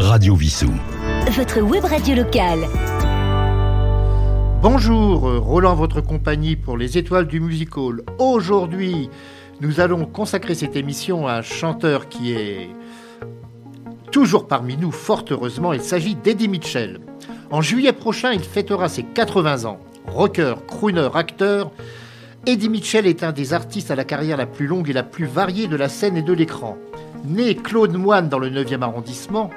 Radio 0.00 0.34
Vissou. 0.34 0.72
Votre 1.30 1.60
web 1.60 1.84
radio 1.84 2.16
locale. 2.16 2.66
Bonjour, 4.60 5.28
euh, 5.28 5.38
Roland, 5.38 5.74
votre 5.74 6.00
compagnie 6.00 6.56
pour 6.56 6.76
les 6.76 6.98
étoiles 6.98 7.26
du 7.26 7.38
music 7.38 7.76
hall. 7.76 8.02
Aujourd'hui, 8.18 9.08
nous 9.60 9.80
allons 9.80 10.04
consacrer 10.04 10.54
cette 10.54 10.74
émission 10.74 11.28
à 11.28 11.34
un 11.34 11.42
chanteur 11.42 12.08
qui 12.08 12.32
est 12.32 12.70
toujours 14.10 14.48
parmi 14.48 14.76
nous, 14.76 14.90
fort 14.90 15.24
heureusement. 15.30 15.72
Il 15.72 15.82
s'agit 15.82 16.16
d'Eddie 16.16 16.48
Mitchell. 16.48 16.98
En 17.50 17.60
juillet 17.60 17.92
prochain, 17.92 18.32
il 18.32 18.40
fêtera 18.40 18.88
ses 18.88 19.04
80 19.04 19.64
ans. 19.64 19.78
Rocker, 20.08 20.54
crooner, 20.66 21.08
acteur, 21.14 21.70
Eddie 22.46 22.68
Mitchell 22.68 23.06
est 23.06 23.22
un 23.22 23.32
des 23.32 23.54
artistes 23.54 23.90
à 23.90 23.94
la 23.94 24.04
carrière 24.04 24.36
la 24.36 24.46
plus 24.46 24.66
longue 24.66 24.90
et 24.90 24.92
la 24.92 25.02
plus 25.02 25.24
variée 25.24 25.66
de 25.66 25.76
la 25.76 25.88
scène 25.88 26.18
et 26.18 26.22
de 26.22 26.32
l'écran. 26.32 26.76
Né 27.24 27.54
Claude 27.54 27.94
Moine 27.96 28.28
dans 28.28 28.38
le 28.38 28.50
9e 28.50 28.82
arrondissement, 28.82 29.48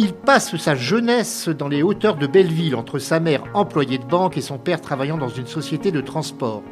il 0.00 0.14
passe 0.14 0.56
sa 0.56 0.74
jeunesse 0.74 1.50
dans 1.50 1.68
les 1.68 1.82
hauteurs 1.82 2.16
de 2.16 2.26
Belleville 2.26 2.74
entre 2.74 2.98
sa 2.98 3.20
mère 3.20 3.44
employée 3.52 3.98
de 3.98 4.06
banque 4.06 4.38
et 4.38 4.40
son 4.40 4.56
père 4.56 4.80
travaillant 4.80 5.18
dans 5.18 5.28
une 5.28 5.46
société 5.46 5.92
de 5.92 6.00
transport. 6.00 6.62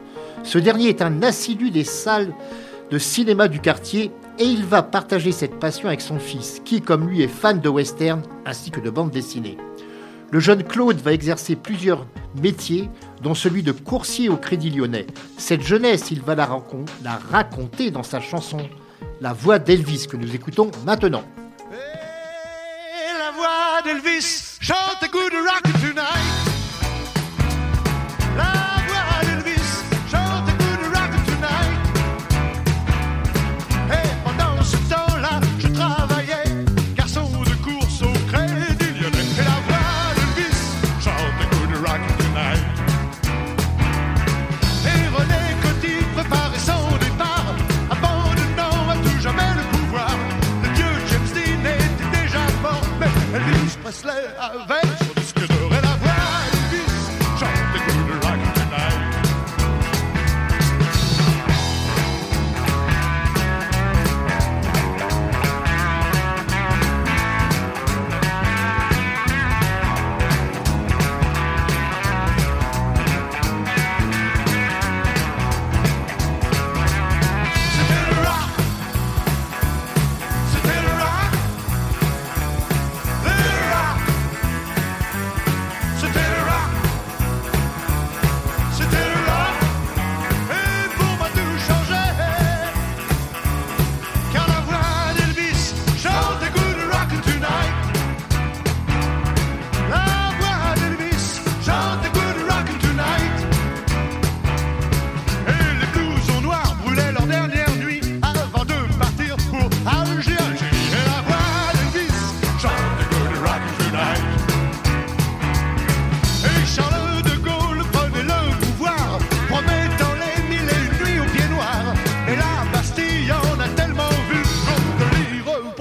Ce 0.45 0.56
dernier 0.56 0.88
est 0.88 1.02
un 1.02 1.23
assidu 1.23 1.70
des 1.70 1.84
salles 1.84 2.32
de 2.91 2.96
cinéma 2.96 3.48
du 3.48 3.60
quartier 3.60 4.12
et 4.38 4.46
il 4.46 4.64
va 4.64 4.82
partager 4.82 5.30
cette 5.30 5.59
passion 5.59 5.88
avec 5.88 6.01
son 6.01 6.18
fils, 6.18 6.62
qui 6.64 6.80
comme 6.80 7.06
lui 7.06 7.20
est 7.20 7.28
fan 7.28 7.60
de 7.60 7.68
western 7.68 8.23
ainsi 8.46 8.70
que 8.70 8.80
de 8.80 8.88
bande 8.88 9.10
dessinée. 9.10 9.59
Le 10.30 10.40
jeune 10.40 10.65
Claude 10.65 10.96
va 10.96 11.12
exercer 11.12 11.54
plusieurs 11.54 12.06
métiers, 12.40 12.88
dont 13.23 13.34
celui 13.34 13.62
de 13.62 13.73
coursier 13.73 14.30
au 14.30 14.38
Crédit 14.38 14.70
Lyonnais. 14.70 15.06
Cette 15.37 15.62
jeunesse, 15.62 16.10
il 16.10 16.23
va 16.23 16.34
la, 16.34 16.48
la 17.04 17.20
raconter 17.30 17.90
dans 17.90 18.02
sa 18.02 18.23
chanson 18.23 18.59
La 19.20 19.34
voix 19.34 19.59
d'Elvis 19.59 20.06
que 20.09 20.16
nous 20.16 20.34
écoutons 20.34 20.70
maintenant. 20.87 21.24
Et 23.38 23.41
la 23.41 23.47
voix 23.47 23.83
d'Elvis 23.84 24.59
chante 24.60 25.10
good 25.12 25.32
rock 25.32 25.62
tonight. 25.80 26.48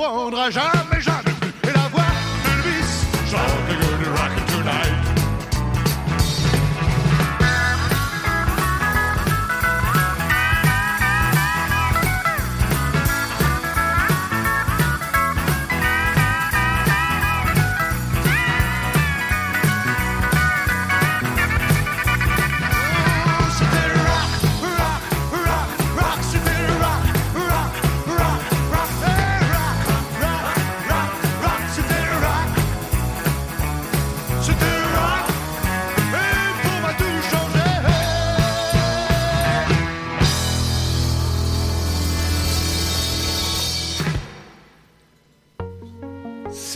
L'y 0.07 0.13
reprendra 0.13 0.49
jamais, 0.49 0.96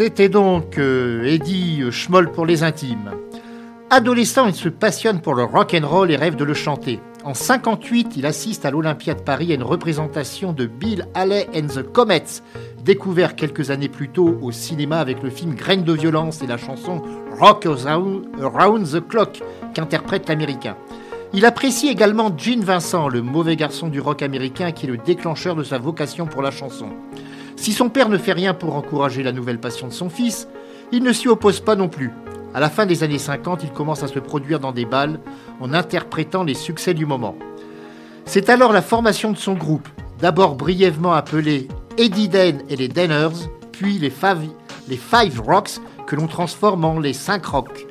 C'était 0.04 0.30
donc 0.30 0.80
euh, 0.80 1.26
Eddie 1.26 1.84
Schmoll 1.92 2.32
pour 2.32 2.48
les 2.48 2.64
intimes. 2.64 3.12
Adolescent, 3.92 4.48
il 4.48 4.56
se 4.56 4.68
passionne 4.68 5.22
pour 5.22 5.36
le 5.36 5.44
rock 5.44 5.78
and 5.80 5.88
roll 5.88 6.10
et 6.10 6.16
rêve 6.16 6.36
de 6.36 6.44
le 6.44 6.56
chanter. 6.56 7.00
En 7.24 7.36
58, 7.36 8.14
il 8.18 8.26
assiste 8.26 8.66
à 8.66 8.72
l'Olympia 8.72 9.14
de 9.14 9.22
Paris 9.22 9.52
à 9.52 9.54
une 9.54 9.62
représentation 9.62 10.54
de 10.54 10.66
Bill 10.66 11.06
Haley 11.14 11.48
and 11.56 11.68
the 11.68 11.84
Comets, 11.84 12.42
découvert 12.84 13.36
quelques 13.36 13.70
années 13.70 13.90
plus 13.90 14.10
tôt 14.10 14.40
au 14.42 14.52
cinéma 14.52 14.98
avec 14.98 15.22
le 15.22 15.30
film 15.30 15.54
Graines 15.54 15.84
de 15.84 15.94
violence 15.94 16.42
et 16.42 16.48
la 16.48 16.58
chanson 16.58 17.04
Rock 17.40 17.68
Around 17.68 18.88
the 18.92 19.08
Clock 19.08 19.44
qu'interprète 19.76 20.28
l'américain. 20.30 20.78
Il 21.32 21.46
apprécie 21.46 21.90
également 21.90 22.36
Gene 22.36 22.64
Vincent, 22.64 23.08
le 23.08 23.22
mauvais 23.22 23.56
garçon 23.56 23.88
du 23.88 24.02
rock 24.02 24.24
américain 24.24 24.72
qui 24.72 24.88
est 24.88 24.90
le 24.90 24.98
déclencheur 24.98 25.56
de 25.56 25.64
sa 25.64 25.78
vocation 25.78 26.26
pour 26.26 26.42
la 26.42 26.50
chanson. 26.50 26.90
Si 27.62 27.74
son 27.74 27.90
père 27.90 28.10
ne 28.10 28.18
fait 28.18 28.34
rien 28.34 28.56
pour 28.56 28.76
encourager 28.76 29.22
la 29.22 29.32
nouvelle 29.32 29.60
passion 29.60 29.86
de 29.86 29.94
son 29.94 30.10
fils, 30.10 30.48
il 30.92 31.04
ne 31.04 31.14
s'y 31.14 31.28
oppose 31.28 31.60
pas 31.60 31.76
non 31.76 31.90
plus. 31.90 32.10
À 32.56 32.60
la 32.60 32.72
fin 32.72 32.88
des 32.88 33.04
années 33.04 33.20
50, 33.20 33.62
il 33.64 33.70
commence 33.70 34.02
à 34.02 34.08
se 34.08 34.18
produire 34.18 34.60
dans 34.60 34.72
des 34.72 34.86
balles 34.86 35.20
en 35.60 35.72
interprétant 35.72 36.44
les 36.44 36.56
succès 36.56 36.96
du 36.96 37.06
moment. 37.06 37.36
C'est 38.26 38.50
alors 38.50 38.74
la 38.74 38.82
formation 38.82 39.32
de 39.32 39.38
son 39.38 39.54
groupe, 39.54 39.88
d'abord 40.18 40.56
brièvement 40.56 41.14
appelé 41.14 41.68
Eddie 42.00 42.30
Den 42.30 42.64
et 42.68 42.76
les 42.78 42.88
Denners, 42.88 43.48
puis 43.72 44.00
les 44.00 44.10
Five, 44.10 45.40
Rocks, 45.40 45.80
que 46.08 46.16
l'on 46.16 46.26
transforme 46.26 46.84
en 46.84 46.98
les 46.98 47.14
Cinq 47.14 47.46
Rocks. 47.46 47.86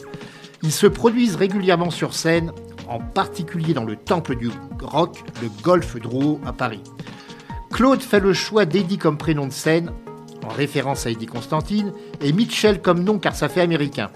Ils 0.64 0.72
se 0.72 0.88
produisent 0.88 1.36
régulièrement 1.36 1.90
sur 1.90 2.12
scène, 2.12 2.50
en 2.88 2.98
particulier 2.98 3.72
dans 3.72 3.84
le 3.84 3.94
temple 3.94 4.34
du 4.34 4.50
rock, 4.82 5.22
le 5.40 5.48
Golf 5.62 5.94
Drouot 5.94 6.40
à 6.44 6.52
Paris. 6.52 6.82
Claude 7.72 8.02
fait 8.02 8.20
le 8.20 8.32
choix 8.32 8.64
d'Eddie 8.64 8.98
comme 8.98 9.16
prénom 9.16 9.46
de 9.46 9.52
scène, 9.52 9.92
en 10.44 10.48
référence 10.48 11.06
à 11.06 11.10
Eddie 11.10 11.26
Constantine, 11.26 11.92
et 12.20 12.32
Mitchell 12.32 12.82
comme 12.82 13.02
nom 13.02 13.18
car 13.18 13.34
ça 13.34 13.48
fait 13.48 13.60
américain. 13.60 14.10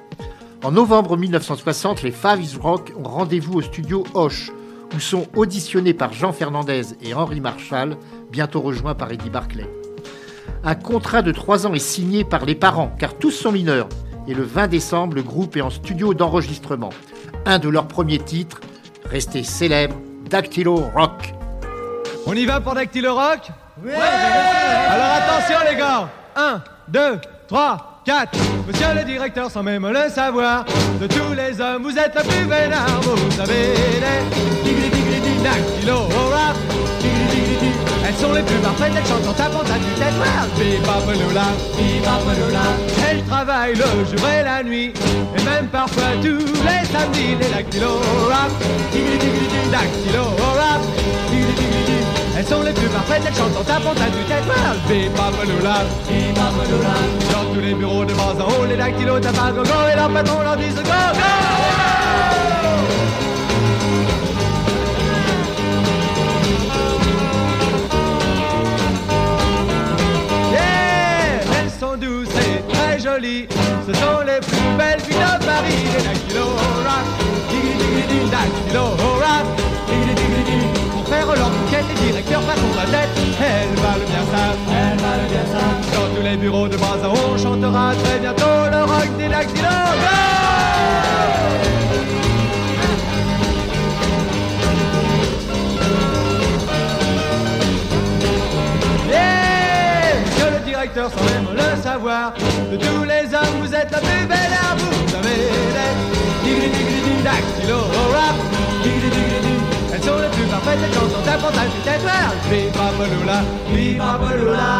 En 0.63 0.73
novembre 0.73 1.17
1960, 1.17 2.03
les 2.03 2.11
Five 2.11 2.59
Rock 2.61 2.93
ont 2.99 3.09
rendez-vous 3.09 3.55
au 3.55 3.63
studio 3.63 4.05
Hoche, 4.15 4.51
où 4.95 5.01
sont 5.01 5.27
auditionnés 5.37 5.95
par 5.95 6.13
Jean 6.13 6.33
Fernandez 6.33 6.95
et 7.03 7.15
Henri 7.15 7.41
Marshall, 7.41 7.97
bientôt 8.31 8.61
rejoints 8.61 8.95
par 8.95 9.13
Eddie 9.13 9.31
Barclay. 9.31 9.69
Un 10.63 10.75
contrat 10.75 11.23
de 11.23 11.33
trois 11.33 11.67
ans 11.67 11.75
est 11.75 11.79
signé 11.79 12.25
par 12.25 12.45
les 12.45 12.55
parents, 12.55 12.95
car 12.99 13.15
tous 13.17 13.31
sont 13.31 13.53
mineurs, 13.53 13.89
et 14.27 14.35
le 14.35 14.43
20 14.43 14.69
décembre, 14.69 15.17
le 15.17 15.23
groupe 15.23 15.57
est 15.57 15.63
en 15.63 15.71
studio 15.71 16.15
d'enregistrement. 16.15 16.91
Un 17.47 17.59
de 17.59 17.69
leurs 17.69 17.89
premiers 17.89 18.19
titres, 18.19 18.61
resté 19.05 19.43
célèbre, 19.43 19.97
Dactylo 20.29 20.77
Rock. 20.95 21.35
On 22.27 22.35
y 22.35 22.47
va 22.47 22.61
pour 22.61 22.75
Dactylo 22.75 23.15
Rock? 23.15 23.51
Ouais 23.85 23.93
Alors 23.95 25.07
attention 25.17 25.59
les 25.71 25.77
gars 25.77 26.09
1, 26.37 26.63
2, 26.89 27.21
3, 27.49 28.03
4. 28.05 28.39
Monsieur 28.67 28.87
le 28.97 29.05
directeur, 29.05 29.51
sans 29.51 29.63
même 29.63 29.87
le 29.87 30.09
savoir, 30.09 30.65
de 31.01 31.07
tous 31.07 31.35
les 31.35 31.61
hommes, 31.61 31.83
vous 31.83 31.99
êtes 31.99 32.15
le 32.15 32.23
plus 32.23 32.49
vénard. 32.49 33.01
Vous 33.03 33.41
avez 33.41 33.75
les 34.01 35.43
dactylo 35.43 36.09
rap. 36.31 36.57
Elles 38.25 38.31
sont 38.31 38.37
les 38.37 38.43
plus 38.43 38.57
parfaites, 38.57 38.93
elles 38.97 39.07
chantent 39.07 39.29
en 39.29 39.35
tapant 39.35 39.61
à 39.61 39.79
du 39.79 39.93
tête 40.01 40.15
noire. 40.17 40.47
Bipapelula, 40.57 41.45
bipapelula. 41.77 42.67
Elles 43.11 43.23
travaillent 43.25 43.75
le 43.75 43.85
jour 43.85 44.27
et 44.27 44.43
la 44.43 44.63
nuit, 44.63 44.95
et 45.37 45.43
même 45.45 45.67
parfois 45.67 46.05
tous 46.23 46.39
les 46.39 46.87
samedis. 46.91 47.37
Les 47.39 47.51
dactylo 47.55 48.01
rap, 48.31 48.51
dactylo. 49.71 50.25
Elles 52.39 52.47
sont 52.47 52.63
les 52.63 52.73
plus 52.73 52.89
parfaites, 52.89 53.23
elles 53.27 53.35
chantent 53.35 53.59
en 53.59 53.65
tapant 53.65 53.93
à 53.93 54.09
du 54.09 54.25
tête 54.25 54.47
noire. 54.47 54.75
Bipapelula, 54.89 55.85
bipapelula. 56.09 56.95
Dans 57.31 57.53
tous 57.53 57.61
les 57.61 57.75
bureaux 57.75 58.07
de 58.07 58.15
bas 58.15 58.35
en 58.41 58.49
haut, 58.49 58.65
les 58.67 58.77
dactylos 58.77 59.21
tapent 59.21 59.39
un 59.39 59.53
go-go 59.53 59.89
et 59.93 59.97
leurs 59.97 60.09
patrons 60.09 60.41
leur 60.41 60.57
disent 60.57 60.77
go-go. 60.77 61.21
Yeah, 63.95 64.24
Ce 73.05 73.11
sont 73.11 74.21
les 74.27 74.41
plus 74.41 74.77
belles 74.79 75.01
filles 75.01 75.15
de 75.15 75.45
Paris. 75.45 75.85
Pour 80.91 81.07
faire 81.07 81.27
leur 81.27 81.51
bouquet, 81.51 81.83
les 81.87 82.07
directeurs 82.07 82.41
passent 82.41 82.77
la 82.77 82.87
tête. 82.87 83.11
Elles 83.41 83.77
valent 83.79 84.07
bien 84.07 84.25
ça, 84.33 84.45
valent 85.03 85.29
bien 85.29 85.45
ça. 85.53 85.65
Dans 85.95 86.09
tous 86.17 86.23
les 86.23 86.37
bureaux 86.39 86.67
de 86.67 86.77
haut, 86.77 87.35
on 87.35 87.37
chantera 87.37 87.93
très 88.05 88.19
bientôt 88.21 88.71
le 88.73 88.85
rock 88.85 89.11
des 89.19 89.29
dactylo. 89.29 89.69
Yeah 99.11 99.45
Monsieur 100.25 100.51
le 100.59 100.65
directeur, 100.65 101.11
le 101.11 101.44
savoir, 101.85 102.33
de 102.73 102.77
tous 102.79 103.05
les 103.05 103.25
hommes, 103.35 103.57
vous 103.61 103.75
êtes 103.75 103.91
la 103.91 103.99
plus 103.99 104.27
belle 104.27 104.55
à 104.67 104.75
vous. 104.75 104.91
Vous 105.07 105.15
avez 105.17 105.37
les 105.77 105.93
digli 106.43 106.69
digli 106.77 107.01
dig 107.05 107.19
dactylo 107.23 107.79
rap, 108.15 108.37
digli 108.83 109.09
digli 109.17 109.39
dig. 109.45 109.61
Elles 109.93 110.03
sont 110.03 110.19
les 110.25 110.31
plus 110.35 110.49
parfaites, 110.49 110.81
elles 110.83 110.95
chantent 110.95 111.17
en 111.21 111.25
tapant 111.29 111.49
à 111.49 111.67
du 111.75 111.81
tête 111.85 112.03
noire. 112.03 112.33
Viva 112.51 112.89
Belula, 112.99 113.39
viva 113.75 114.13
Belula. 114.19 114.71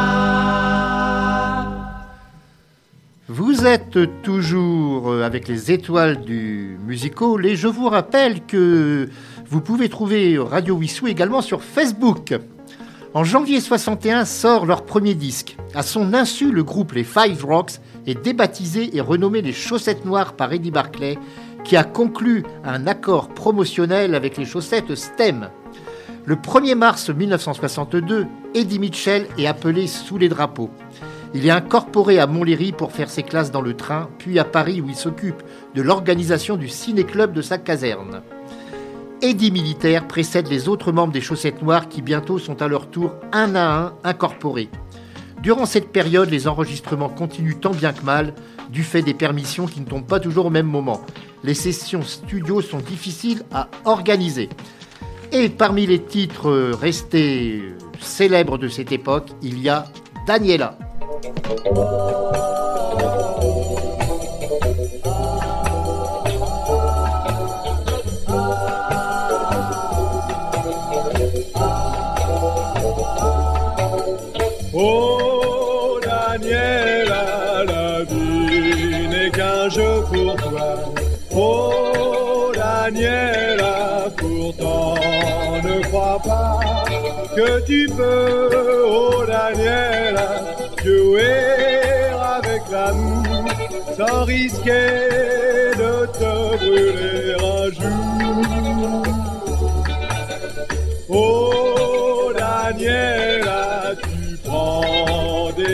Vous 3.29 3.67
êtes 3.67 3.99
toujours 4.23 5.13
avec 5.23 5.47
les 5.47 5.73
étoiles 5.73 6.25
du 6.25 6.79
musical 6.87 7.45
et 7.45 7.55
je 7.55 7.69
vous 7.69 7.91
rappelle 7.91 8.41
que 8.47 9.11
vous 9.47 9.61
pouvez 9.61 9.91
trouver 9.91 10.39
Radio 10.39 10.75
Wissou 10.77 11.07
également 11.07 11.43
sur 11.43 11.63
Facebook. 11.63 12.33
En 13.15 13.23
janvier 13.23 13.61
61 13.61 14.25
sort 14.25 14.67
leur 14.67 14.85
premier 14.85 15.15
disque. 15.15 15.57
À 15.73 15.85
son 15.85 16.15
insu, 16.15 16.51
le 16.51 16.65
groupe 16.65 16.95
Les 16.95 17.05
Five 17.05 17.45
Rocks 17.45 17.75
est 18.09 18.21
débaptisé 18.21 18.97
et 18.97 19.01
renommé 19.01 19.41
les 19.41 19.53
Chaussettes 19.53 20.05
Noires 20.05 20.33
par 20.33 20.53
Eddie 20.53 20.73
Barclay, 20.73 21.17
qui 21.63 21.77
a 21.77 21.85
conclu 21.85 22.43
un 22.65 22.89
accord 22.89 23.29
promotionnel 23.29 24.17
avec 24.17 24.37
les 24.37 24.45
chaussettes 24.45 24.97
STEM. 24.97 25.49
Le 26.25 26.35
1er 26.35 26.75
mars 26.75 27.09
1962, 27.09 28.27
Eddie 28.53 28.81
Mitchell 28.81 29.29
est 29.39 29.47
appelé 29.47 29.87
sous 29.87 30.19
les 30.19 30.29
drapeaux. 30.29 30.71
Il 31.35 31.47
est 31.47 31.51
incorporé 31.51 32.19
à 32.19 32.27
Montlhéry 32.27 32.73
pour 32.73 32.91
faire 32.91 33.11
ses 33.11 33.23
classes 33.23 33.53
dans 33.53 33.61
le 33.61 33.75
train, 33.75 34.09
puis 34.19 34.41
à 34.41 34.45
Paris 34.45 34.81
où 34.81 34.89
il 34.89 34.97
s'occupe 34.97 35.41
de 35.77 35.83
l'organisation 35.83 36.57
du 36.57 36.69
ciné-club 36.69 37.33
de 37.33 37.43
sa 37.43 37.59
caserne. 37.59 38.23
Eddie 39.25 39.51
Militaire 39.51 40.07
précède 40.07 40.49
les 40.49 40.69
autres 40.69 40.93
membres 40.93 41.15
des 41.15 41.23
Chaussettes 41.23 41.63
Noires 41.63 41.89
qui 41.89 42.03
bientôt 42.03 42.39
sont 42.39 42.61
à 42.61 42.69
leur 42.69 42.91
tour 42.91 43.15
un 43.33 43.55
à 43.55 43.63
un 43.63 43.95
incorporés. 44.05 44.69
Durant 45.43 45.65
cette 45.65 45.93
période, 45.93 46.29
les 46.29 46.47
enregistrements 46.47 47.09
continuent 47.09 47.59
tant 47.59 47.71
bien 47.71 47.95
que 47.95 48.05
mal, 48.05 48.35
du 48.69 48.83
fait 48.83 49.01
des 49.01 49.15
permissions 49.15 49.65
qui 49.65 49.81
ne 49.81 49.87
tombent 49.87 50.07
pas 50.07 50.21
toujours 50.21 50.45
au 50.45 50.51
même 50.51 50.67
moment. 50.67 51.01
Les 51.43 51.55
sessions 51.55 52.03
studio 52.03 52.61
sont 52.61 52.81
difficiles 52.81 53.45
à 53.51 53.69
organiser. 53.87 54.51
Et 55.33 55.49
parmi 55.49 55.87
les 55.87 56.03
titres 56.03 56.73
restés 56.79 57.63
célèbres 58.01 58.59
de 58.59 58.69
cette 58.69 58.93
époque, 58.93 59.31
il 59.41 59.59
y 59.59 59.71
a 59.71 59.87
Daniela. 60.27 60.77
Oh 74.77 76.01
Daniela, 76.03 77.65
la 77.65 78.03
vie 78.03 79.07
n'est 79.09 79.31
qu'un 79.31 79.69
jeu 79.69 80.03
pour 80.13 80.35
toi. 80.35 80.93
Oh 81.33 82.51
Daniela, 82.55 84.11
pourtant 84.17 84.95
ne 85.63 85.81
crois 85.83 86.21
pas 86.25 86.59
que 87.37 87.61
tu 87.65 87.89
peux, 87.97 88.51
oh 88.89 89.25
Daniela, 89.25 90.45
jouer 90.85 92.11
avec 92.37 92.63
l'amour 92.73 93.45
sans 93.97 94.25
risquer 94.25 95.71
de 95.79 96.07
te 96.19 96.57
brûler 96.59 97.37
un 97.39 97.71
jour. 97.71 99.03
Oh 101.09 102.33
Daniela, 102.37 103.95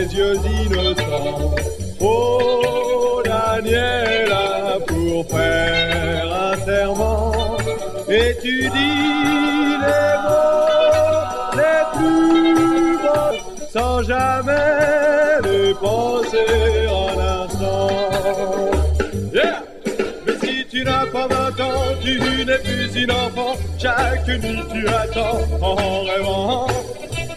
yeux 0.05 0.37
innocents. 0.63 1.55
Oh 1.99 3.21
Daniela, 3.23 4.77
pour 4.87 5.25
faire 5.27 6.33
un 6.33 6.65
serment. 6.65 7.31
Et 8.09 8.35
tu 8.41 8.69
dis 8.69 9.77
les 9.85 10.13
mots 10.25 11.55
les 11.55 11.81
plus 11.97 12.97
beaux 12.97 13.37
sans 13.71 14.01
jamais 14.03 15.39
les 15.43 15.73
penser 15.75 16.87
un 16.89 17.43
instant. 17.43 17.89
Yeah! 19.33 19.63
Mais 20.25 20.37
si 20.43 20.65
tu 20.69 20.83
n'as 20.83 21.05
pas 21.05 21.27
20 21.27 21.63
ans, 21.63 21.83
tu 22.01 22.45
n'es 22.45 22.57
plus 22.57 23.03
une 23.03 23.11
enfant. 23.11 23.55
Chaque 23.77 24.27
nuit 24.27 24.63
tu 24.71 24.87
attends 24.87 25.41
en 25.61 26.03
rêvant. 26.03 26.67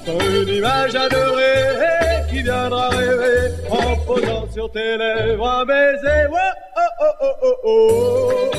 Une 0.07 0.49
image 0.49 0.95
adorée 0.95 2.04
qui 2.35 2.43
viendra 2.43 2.89
rêver 2.89 3.53
en 3.71 3.97
posant 4.07 4.47
sur 4.53 4.71
tes 4.73 4.97
lèvres 4.97 5.49
un 5.49 5.65
baiser. 5.65 6.27
Oh, 6.31 6.37
oh, 6.77 7.05
oh, 7.07 7.27
oh, 7.27 7.37
oh, 7.43 7.57
oh. 7.65 8.51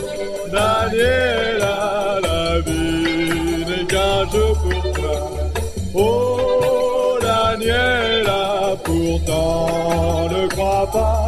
Daniela, 0.52 2.20
la 2.24 2.60
vie 2.62 3.66
n'est 3.68 3.86
qu'un 3.86 4.22
jeu 4.32 4.50
pour 4.64 4.94
toi. 4.94 5.18
Oh, 5.94 7.18
Daniela, 7.22 8.78
pourtant 8.84 10.30
ne 10.30 10.48
crois 10.48 10.90
pas 10.92 11.28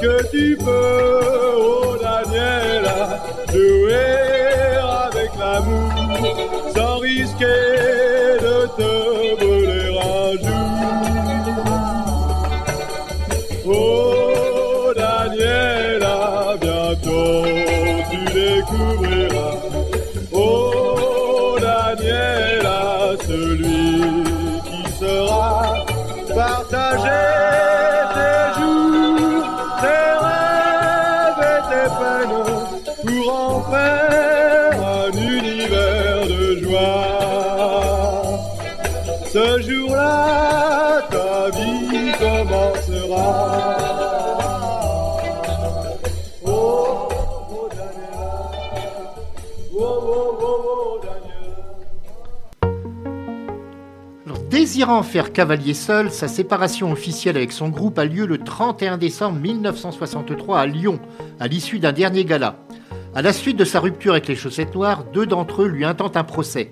que 0.00 0.30
tu 0.30 0.58
peux, 0.58 1.37
faire 33.78 34.82
un 34.82 35.10
univers 35.12 36.26
de 36.26 36.56
joie. 36.62 37.18
Ce 39.32 39.60
jour-là, 39.60 41.02
ta 41.10 41.50
vie 41.50 42.12
commencera. 42.18 43.28
Oh, 46.44 47.08
oh, 47.50 47.68
Daniela. 47.70 48.32
Oh, 49.74 49.80
oh, 49.80 50.38
oh, 50.40 50.62
oh, 50.64 51.00
Daniela. 51.02 51.68
Désirant 54.48 55.02
faire 55.02 55.32
cavalier 55.32 55.74
seul, 55.74 56.10
sa 56.10 56.26
séparation 56.26 56.90
officielle 56.90 57.36
avec 57.36 57.52
son 57.52 57.68
groupe 57.68 57.98
a 57.98 58.06
lieu 58.06 58.26
le 58.26 58.38
31 58.38 58.96
décembre 58.96 59.38
1963 59.40 60.58
à 60.58 60.66
Lyon, 60.66 60.98
à 61.38 61.48
l'issue 61.48 61.78
d'un 61.78 61.92
dernier 61.92 62.24
gala. 62.24 62.56
À 63.18 63.22
la 63.22 63.32
suite 63.32 63.56
de 63.56 63.64
sa 63.64 63.80
rupture 63.80 64.12
avec 64.12 64.28
les 64.28 64.36
chaussettes 64.36 64.76
noires, 64.76 65.02
deux 65.02 65.26
d'entre 65.26 65.62
eux 65.62 65.66
lui 65.66 65.84
intentent 65.84 66.16
un 66.16 66.22
procès. 66.22 66.70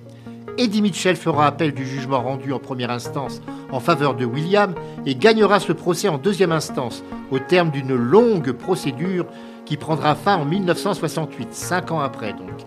Eddie 0.58 0.80
Mitchell 0.80 1.16
fera 1.16 1.44
appel 1.44 1.74
du 1.74 1.84
jugement 1.84 2.22
rendu 2.22 2.52
en 2.52 2.60
première 2.60 2.92
instance 2.92 3.42
en 3.72 3.80
faveur 3.80 4.14
de 4.14 4.24
William 4.24 4.72
et 5.06 5.16
gagnera 5.16 5.58
ce 5.58 5.72
procès 5.72 6.06
en 6.06 6.18
deuxième 6.18 6.52
instance, 6.52 7.02
au 7.32 7.40
terme 7.40 7.72
d'une 7.72 7.96
longue 7.96 8.52
procédure 8.52 9.26
qui 9.64 9.76
prendra 9.76 10.14
fin 10.14 10.36
en 10.36 10.44
1968, 10.44 11.48
cinq 11.50 11.90
ans 11.90 11.98
après 11.98 12.32
donc. 12.32 12.64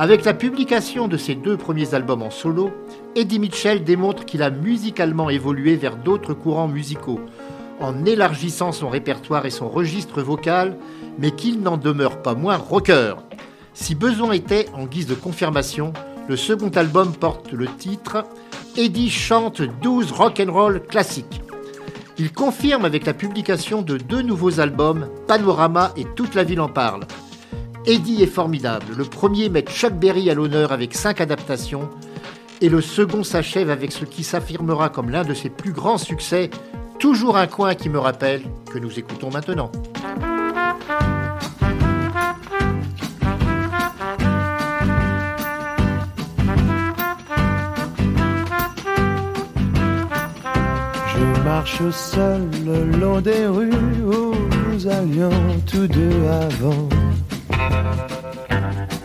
Avec 0.00 0.24
la 0.24 0.34
publication 0.34 1.06
de 1.06 1.16
ses 1.16 1.36
deux 1.36 1.56
premiers 1.56 1.94
albums 1.94 2.22
en 2.22 2.30
solo, 2.30 2.72
Eddie 3.14 3.38
Mitchell 3.38 3.84
démontre 3.84 4.24
qu'il 4.24 4.42
a 4.42 4.50
musicalement 4.50 5.30
évolué 5.30 5.76
vers 5.76 5.94
d'autres 5.94 6.34
courants 6.34 6.66
musicaux, 6.66 7.20
en 7.78 8.04
élargissant 8.04 8.72
son 8.72 8.88
répertoire 8.88 9.46
et 9.46 9.50
son 9.50 9.68
registre 9.68 10.22
vocal, 10.22 10.76
mais 11.18 11.30
qu'il 11.30 11.60
n'en 11.60 11.76
demeure 11.76 12.22
pas 12.22 12.34
moins 12.34 12.56
rocker. 12.56 13.14
Si 13.74 13.94
besoin 13.94 14.32
était, 14.32 14.66
en 14.74 14.86
guise 14.86 15.06
de 15.06 15.14
confirmation, 15.14 15.92
le 16.28 16.36
second 16.36 16.70
album 16.70 17.12
porte 17.12 17.52
le 17.52 17.66
titre 17.66 18.24
Eddie 18.76 19.10
chante 19.10 19.62
12 19.82 20.12
rock'n'roll 20.12 20.80
classiques. 20.86 21.42
Il 22.18 22.32
confirme 22.32 22.84
avec 22.84 23.06
la 23.06 23.14
publication 23.14 23.82
de 23.82 23.96
deux 23.96 24.22
nouveaux 24.22 24.60
albums, 24.60 25.08
Panorama 25.26 25.92
et 25.96 26.04
Toute 26.14 26.34
la 26.34 26.44
ville 26.44 26.60
en 26.60 26.68
parle. 26.68 27.04
Eddie 27.86 28.22
est 28.22 28.26
formidable. 28.26 28.86
Le 28.96 29.04
premier 29.04 29.48
met 29.48 29.62
Chuck 29.62 29.94
Berry 29.94 30.30
à 30.30 30.34
l'honneur 30.34 30.72
avec 30.72 30.94
cinq 30.94 31.20
adaptations, 31.20 31.88
et 32.60 32.68
le 32.68 32.80
second 32.80 33.24
s'achève 33.24 33.70
avec 33.70 33.90
ce 33.90 34.04
qui 34.04 34.22
s'affirmera 34.22 34.88
comme 34.88 35.10
l'un 35.10 35.24
de 35.24 35.34
ses 35.34 35.50
plus 35.50 35.72
grands 35.72 35.98
succès, 35.98 36.50
toujours 36.98 37.36
un 37.36 37.48
coin 37.48 37.74
qui 37.74 37.88
me 37.88 37.98
rappelle 37.98 38.42
que 38.72 38.78
nous 38.78 38.98
écoutons 38.98 39.30
maintenant. 39.30 39.72
Marche 51.62 51.90
seul 51.90 52.42
le 52.66 52.98
long 52.98 53.20
des 53.20 53.46
rues 53.46 54.02
où 54.04 54.34
nous 54.64 54.88
allions 54.88 55.30
tous 55.70 55.86
deux 55.86 56.18
avant. 56.44 56.88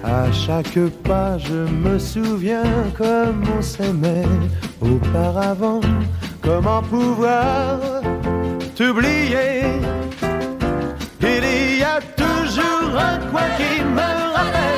À 0.04 0.32
chaque 0.32 0.80
pas, 1.04 1.38
je 1.38 1.60
me 1.84 2.00
souviens 2.00 2.74
comme 2.98 3.44
on 3.58 3.62
s'aimait 3.62 4.34
auparavant. 4.82 5.82
Comment 6.42 6.82
pouvoir 6.82 7.80
t'oublier? 8.76 9.62
Il 11.22 11.80
y 11.80 11.84
a 11.84 12.00
toujours 12.24 12.94
un 13.10 13.18
coin 13.30 13.50
qui 13.60 13.84
me 13.84 14.10
rappelle. 14.36 14.77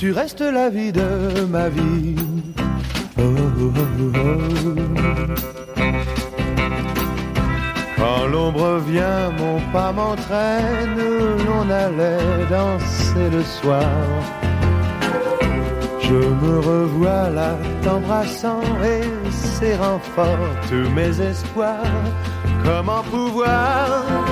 Tu 0.00 0.12
restes 0.12 0.40
la 0.40 0.70
vie 0.70 0.92
de 0.92 1.44
ma 1.44 1.68
vie. 1.68 2.16
Quand 7.98 8.26
l'ombre 8.32 8.78
vient, 8.88 9.28
mon 9.38 9.60
pas 9.74 9.92
m'entraîne, 9.92 10.96
l'on 11.46 11.68
allait 11.68 12.46
danser 12.48 13.28
le 13.30 13.42
soir. 13.42 13.92
Je 16.00 16.14
me 16.14 16.60
revois 16.60 17.28
là 17.28 17.58
t'embrassant 17.82 18.62
et 18.82 19.30
serrant 19.30 19.98
fort 20.16 20.48
tous 20.70 20.88
mes 20.94 21.20
espoirs. 21.20 22.06
Comment 22.64 23.02
pouvoir 23.02 24.29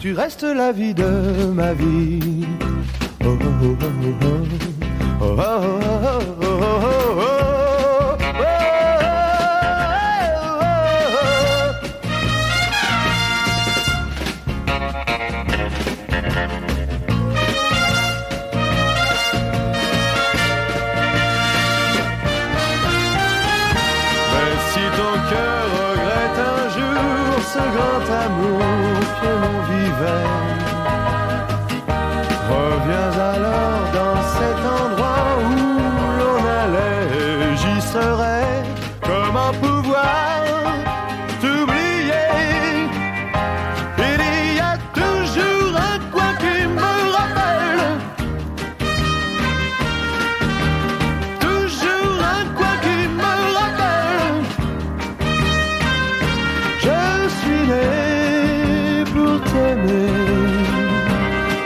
Tu 0.00 0.14
restes 0.14 0.44
la 0.44 0.72
vie 0.72 0.94
de 0.94 1.50
ma 1.52 1.74
vie. 1.74 2.46
Oh, 3.22 3.26
oh, 3.26 3.44
oh, 3.62 3.76
oh, 3.82 3.86
oh. 4.22 4.40
Oh, 5.20 5.36
oh, 5.38 5.80
oh, 5.82 6.20
oh, 6.40 6.60
oh, 6.82 6.99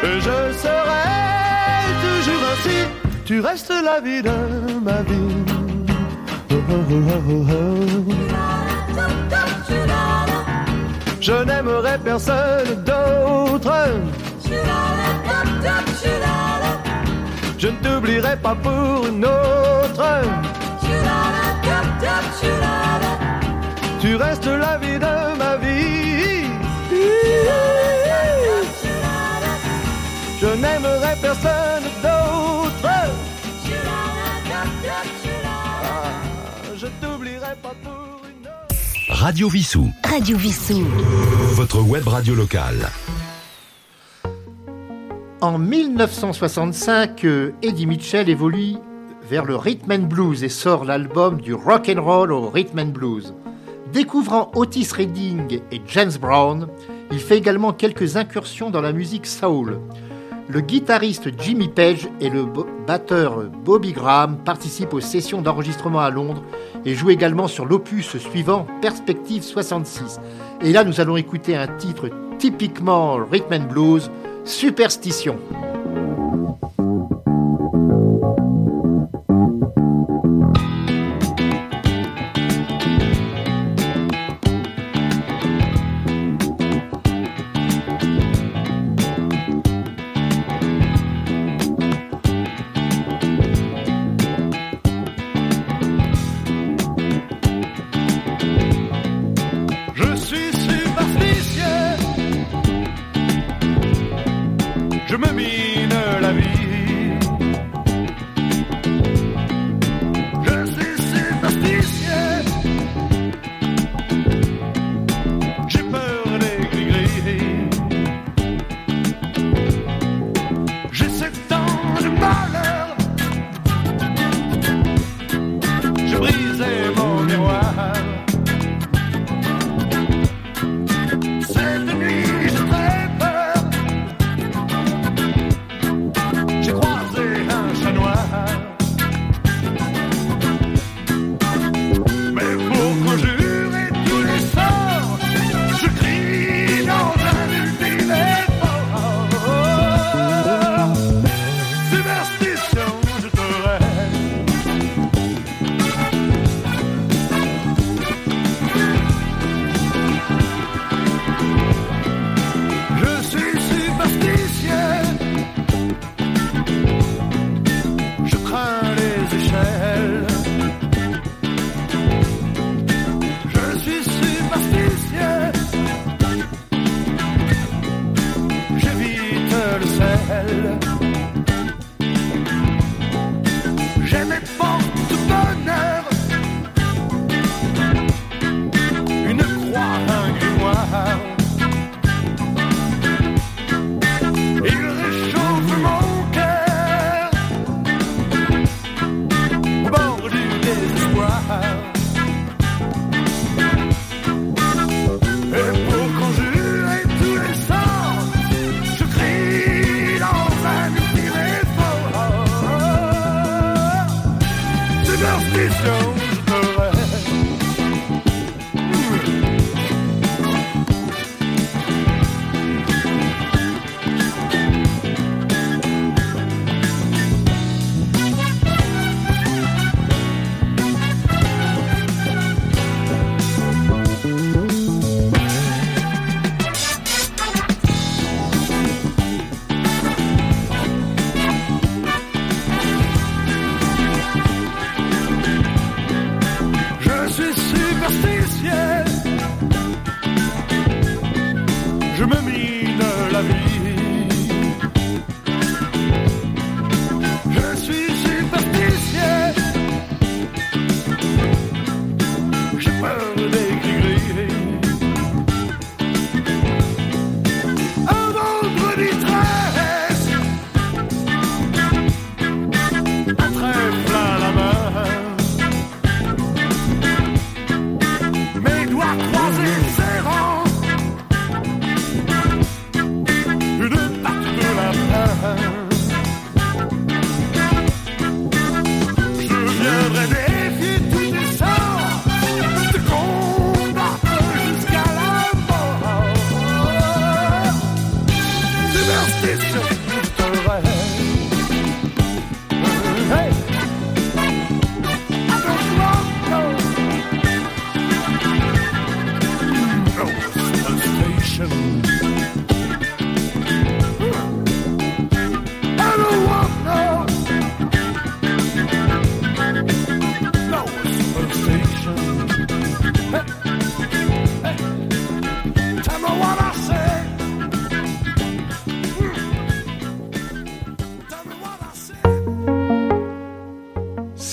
je 0.04 0.38
serai 0.62 1.10
toujours 2.04 2.42
ainsi. 2.52 2.78
Tu 3.24 3.40
restes 3.40 3.72
la 3.84 4.00
vie 4.00 4.22
de 4.22 4.30
ma 4.82 5.02
vie. 5.02 5.44
Oh, 6.50 6.54
oh, 6.70 7.46
oh. 7.50 8.24
Je 11.20 11.32
n'aimerai 11.32 11.98
personne 12.04 12.84
d'autre. 12.84 13.72
Je 17.58 17.68
ne 17.68 17.76
t'oublierai 17.82 18.36
pas 18.36 18.54
pour 18.54 19.06
une 19.06 19.24
autre. 19.24 20.04
Tu 24.00 24.16
restes 24.16 24.46
la 24.46 24.76
vie 24.76 24.98
de 24.98 25.38
ma 25.38 25.56
vie. 25.56 26.03
Je 30.54 30.60
n'aimerai 30.60 31.16
personne 31.20 31.82
d'autre. 32.00 32.84
Ah, 32.84 33.08
Je 36.76 36.86
t'oublierai 36.86 37.56
pas 37.60 37.74
pour 37.82 38.22
une 38.22 38.46
autre. 38.46 38.76
Radio 39.08 39.48
Vissou, 39.48 39.90
Radio 40.04 40.36
Vissou. 40.36 40.84
votre 41.54 41.80
web 41.80 42.06
radio 42.06 42.36
locale. 42.36 42.88
En 45.40 45.58
1965, 45.58 47.24
euh, 47.24 47.50
Eddie 47.60 47.86
Mitchell 47.86 48.28
évolue 48.28 48.74
vers 49.28 49.44
le 49.46 49.56
rhythm 49.56 49.90
and 49.90 50.06
blues 50.06 50.44
et 50.44 50.48
sort 50.48 50.84
l'album 50.84 51.40
du 51.40 51.52
rock 51.52 51.90
and 51.92 52.00
roll 52.00 52.30
au 52.30 52.48
rhythm 52.48 52.78
and 52.78 52.92
blues. 52.92 53.34
Découvrant 53.92 54.52
Otis 54.54 54.90
Redding 54.96 55.62
et 55.72 55.82
James 55.88 56.12
Brown, 56.20 56.68
il 57.10 57.18
fait 57.18 57.38
également 57.38 57.72
quelques 57.72 58.16
incursions 58.16 58.70
dans 58.70 58.82
la 58.82 58.92
musique 58.92 59.26
soul. 59.26 59.80
Le 60.46 60.60
guitariste 60.60 61.30
Jimmy 61.40 61.68
Page 61.68 62.06
et 62.20 62.28
le 62.28 62.44
batteur 62.86 63.44
Bobby 63.64 63.92
Graham 63.92 64.36
participent 64.44 64.92
aux 64.92 65.00
sessions 65.00 65.40
d'enregistrement 65.40 66.00
à 66.00 66.10
Londres 66.10 66.42
et 66.84 66.94
jouent 66.94 67.10
également 67.10 67.48
sur 67.48 67.64
l'opus 67.64 68.18
suivant 68.18 68.66
Perspective 68.82 69.42
66. 69.42 70.20
Et 70.60 70.72
là, 70.72 70.84
nous 70.84 71.00
allons 71.00 71.16
écouter 71.16 71.56
un 71.56 71.66
titre 71.66 72.10
typiquement 72.38 73.16
rhythm 73.16 73.54
and 73.54 73.72
blues, 73.72 74.10
Superstition. 74.44 75.38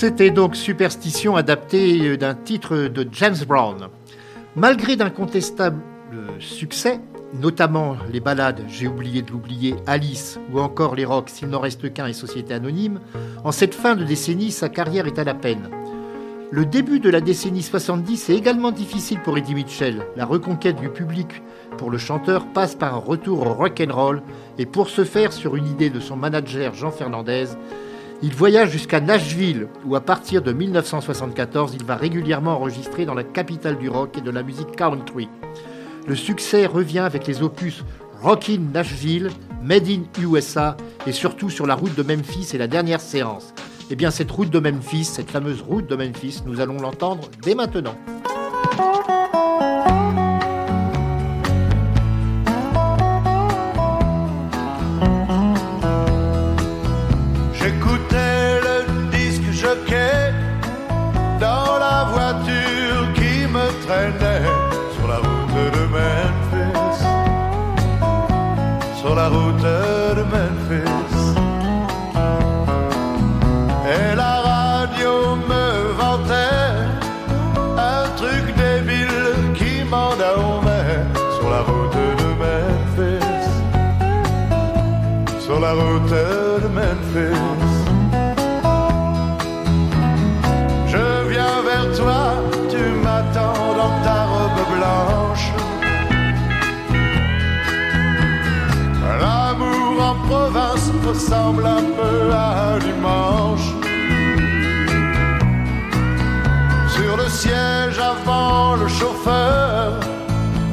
C'était 0.01 0.31
donc 0.31 0.55
Superstition 0.55 1.35
adapté 1.35 2.17
d'un 2.17 2.33
titre 2.33 2.87
de 2.87 3.07
James 3.11 3.37
Brown. 3.47 3.87
Malgré 4.55 4.95
d'incontestables 4.95 5.79
succès, 6.39 6.99
notamment 7.39 7.95
les 8.11 8.19
ballades 8.19 8.63
J'ai 8.67 8.87
oublié 8.87 9.21
de 9.21 9.29
l'oublier, 9.29 9.75
Alice 9.85 10.39
ou 10.51 10.59
encore 10.59 10.95
les 10.95 11.05
rocks 11.05 11.29
S'il 11.29 11.49
n'en 11.49 11.59
reste 11.59 11.93
qu'un 11.93 12.07
et 12.07 12.13
Société 12.13 12.55
Anonyme, 12.55 12.99
en 13.43 13.51
cette 13.51 13.75
fin 13.75 13.95
de 13.95 14.03
décennie, 14.03 14.49
sa 14.49 14.69
carrière 14.69 15.05
est 15.05 15.19
à 15.19 15.23
la 15.23 15.35
peine. 15.35 15.69
Le 16.49 16.65
début 16.65 16.99
de 16.99 17.11
la 17.11 17.21
décennie 17.21 17.61
70 17.61 18.31
est 18.31 18.35
également 18.35 18.71
difficile 18.71 19.19
pour 19.19 19.37
Eddie 19.37 19.53
Mitchell. 19.53 20.07
La 20.15 20.25
reconquête 20.25 20.81
du 20.81 20.89
public 20.89 21.43
pour 21.77 21.91
le 21.91 21.99
chanteur 21.99 22.47
passe 22.47 22.73
par 22.73 22.95
un 22.95 22.97
retour 22.97 23.45
au 23.45 23.53
rock 23.53 23.79
and 23.87 23.93
roll 23.93 24.23
et 24.57 24.65
pour 24.65 24.89
ce 24.89 25.03
faire, 25.03 25.31
sur 25.31 25.55
une 25.55 25.67
idée 25.67 25.91
de 25.91 25.99
son 25.99 26.15
manager 26.15 26.73
Jean 26.73 26.89
Fernandez, 26.89 27.49
il 28.23 28.35
voyage 28.35 28.69
jusqu'à 28.69 28.99
Nashville 28.99 29.67
où 29.85 29.95
à 29.95 30.01
partir 30.01 30.41
de 30.41 30.53
1974, 30.53 31.75
il 31.75 31.85
va 31.85 31.95
régulièrement 31.95 32.55
enregistrer 32.55 33.05
dans 33.05 33.13
la 33.13 33.23
capitale 33.23 33.77
du 33.77 33.89
rock 33.89 34.17
et 34.17 34.21
de 34.21 34.31
la 34.31 34.43
musique 34.43 34.75
country. 34.75 35.27
Le 36.07 36.15
succès 36.15 36.65
revient 36.65 36.99
avec 36.99 37.27
les 37.27 37.41
opus 37.41 37.83
Rockin' 38.21 38.71
Nashville, 38.71 39.29
Made 39.63 39.87
in 39.87 40.03
USA 40.21 40.77
et 41.07 41.11
surtout 41.11 41.49
sur 41.49 41.65
la 41.65 41.75
route 41.75 41.95
de 41.95 42.03
Memphis 42.03 42.49
et 42.53 42.57
la 42.57 42.67
dernière 42.67 43.01
séance. 43.01 43.53
Eh 43.89 43.95
bien, 43.95 44.11
cette 44.11 44.31
route 44.31 44.49
de 44.49 44.59
Memphis, 44.59 45.05
cette 45.05 45.29
fameuse 45.29 45.61
route 45.61 45.87
de 45.87 45.95
Memphis, 45.95 46.43
nous 46.45 46.61
allons 46.61 46.79
l'entendre 46.79 47.29
dès 47.41 47.55
maintenant. 47.55 47.95
Ressemble 101.13 101.65
un 101.65 101.83
peu 101.99 102.31
à 102.33 102.73
un 102.73 102.79
dimanche. 102.79 103.67
Sur 106.95 107.17
le 107.17 107.27
siège 107.29 107.97
avant, 107.99 108.75
le 108.75 108.87
chauffeur 108.87 109.99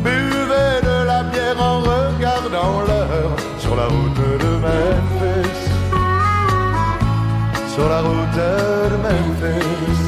buvait 0.04 0.80
de 0.90 0.96
la 1.10 1.22
bière 1.24 1.60
en 1.60 1.80
regardant 1.80 2.74
l'heure 2.88 3.34
sur 3.58 3.74
la 3.80 3.86
route 3.92 4.20
de 4.44 4.50
Memphis. 4.64 5.60
Sur 7.74 7.88
la 7.88 8.00
route 8.00 8.34
de 8.42 8.52
Memphis. 9.04 10.02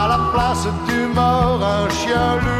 À 0.00 0.08
la 0.12 0.20
place 0.32 0.66
du 0.88 1.00
mort, 1.14 1.60
un 1.62 1.88
chien 1.90 2.36
loup 2.44 2.53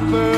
suffer 0.00 0.29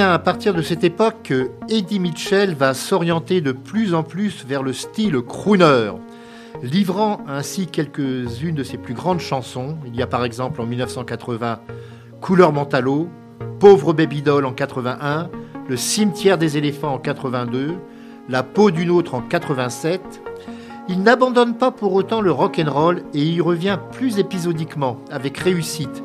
à 0.00 0.18
partir 0.18 0.54
de 0.54 0.62
cette 0.62 0.82
époque, 0.82 1.32
Eddie 1.68 2.00
Mitchell 2.00 2.54
va 2.54 2.74
s'orienter 2.74 3.40
de 3.40 3.52
plus 3.52 3.94
en 3.94 4.02
plus 4.02 4.44
vers 4.44 4.62
le 4.62 4.72
style 4.72 5.20
crooner, 5.20 5.92
livrant 6.62 7.20
ainsi 7.28 7.68
quelques-unes 7.68 8.56
de 8.56 8.64
ses 8.64 8.76
plus 8.76 8.94
grandes 8.94 9.20
chansons. 9.20 9.76
Il 9.86 9.94
y 9.94 10.02
a 10.02 10.08
par 10.08 10.24
exemple 10.24 10.60
en 10.60 10.66
1980 10.66 11.60
Couleur 12.20 12.52
Mentalo, 12.52 13.08
Pauvre 13.60 13.92
Baby 13.92 14.22
Doll 14.22 14.46
en 14.46 14.52
81, 14.52 15.30
Le 15.68 15.76
Cimetière 15.76 16.38
des 16.38 16.56
éléphants 16.56 16.94
en 16.94 16.98
82, 16.98 17.74
La 18.28 18.42
peau 18.42 18.72
d'une 18.72 18.90
autre 18.90 19.14
en 19.14 19.20
87. 19.20 20.00
Il 20.88 21.02
n'abandonne 21.02 21.56
pas 21.56 21.70
pour 21.70 21.92
autant 21.92 22.20
le 22.20 22.32
rock 22.32 22.58
and 22.58 22.70
roll 22.70 23.02
et 23.14 23.22
y 23.22 23.40
revient 23.40 23.78
plus 23.92 24.18
épisodiquement, 24.18 24.98
avec 25.10 25.38
réussite. 25.38 26.02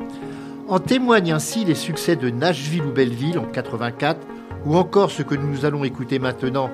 En 0.70 0.78
témoignent 0.78 1.32
ainsi 1.32 1.64
les 1.64 1.74
succès 1.74 2.14
de 2.14 2.30
Nashville 2.30 2.82
ou 2.82 2.92
Belleville 2.92 3.40
en 3.40 3.44
84, 3.44 4.20
ou 4.64 4.76
encore 4.76 5.10
ce 5.10 5.22
que 5.22 5.34
nous 5.34 5.64
allons 5.64 5.82
écouter 5.82 6.20
maintenant, 6.20 6.70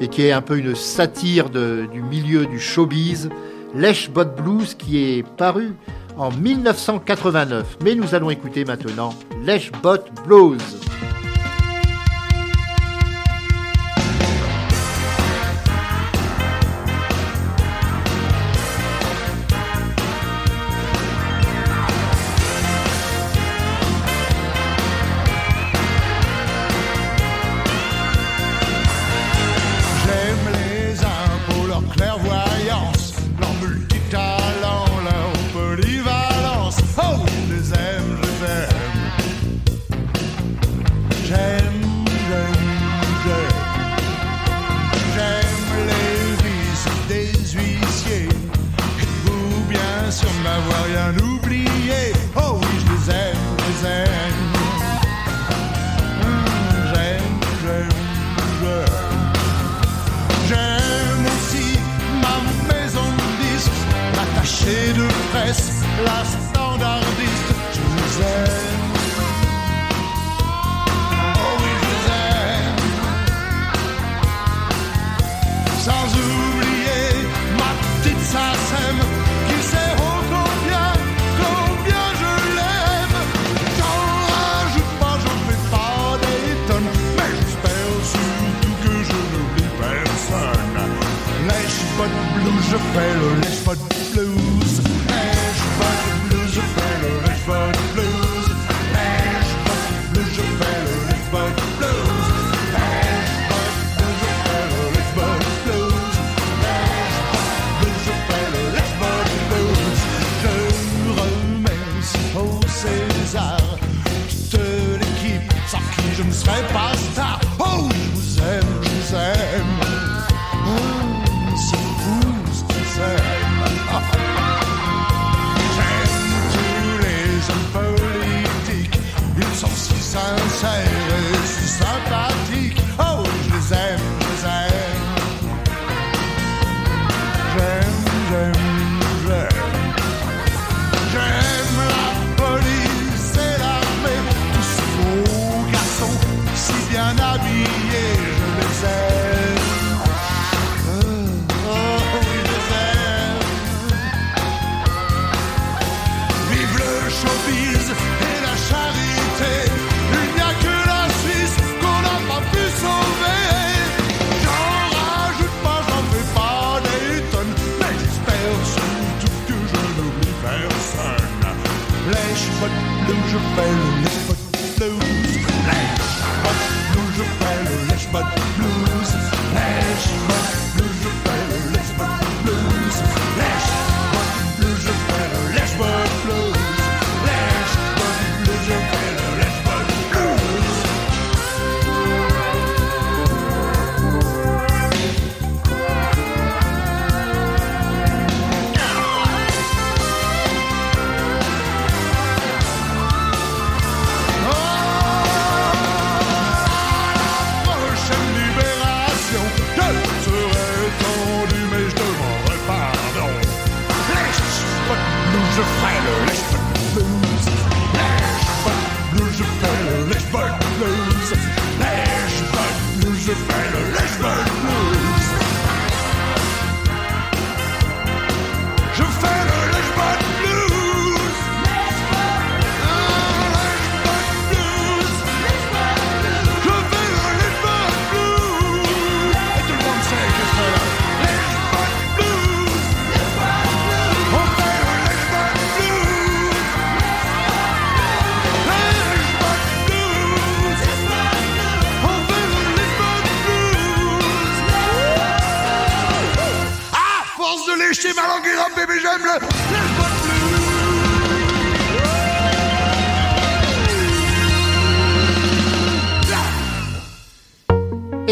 et 0.00 0.06
qui 0.06 0.24
est 0.24 0.30
un 0.30 0.40
peu 0.40 0.56
une 0.56 0.76
satire 0.76 1.50
du 1.50 2.00
milieu 2.00 2.46
du 2.46 2.60
showbiz, 2.60 3.28
Lèche 3.74 4.08
Blues, 4.08 4.74
qui 4.74 4.98
est 4.98 5.26
paru 5.36 5.74
en 6.16 6.30
1989. 6.30 7.78
Mais 7.82 7.96
nous 7.96 8.14
allons 8.14 8.30
écouter 8.30 8.64
maintenant 8.64 9.12
Lèche 9.44 9.72
Bot 9.82 9.98
Blues. 10.24 10.89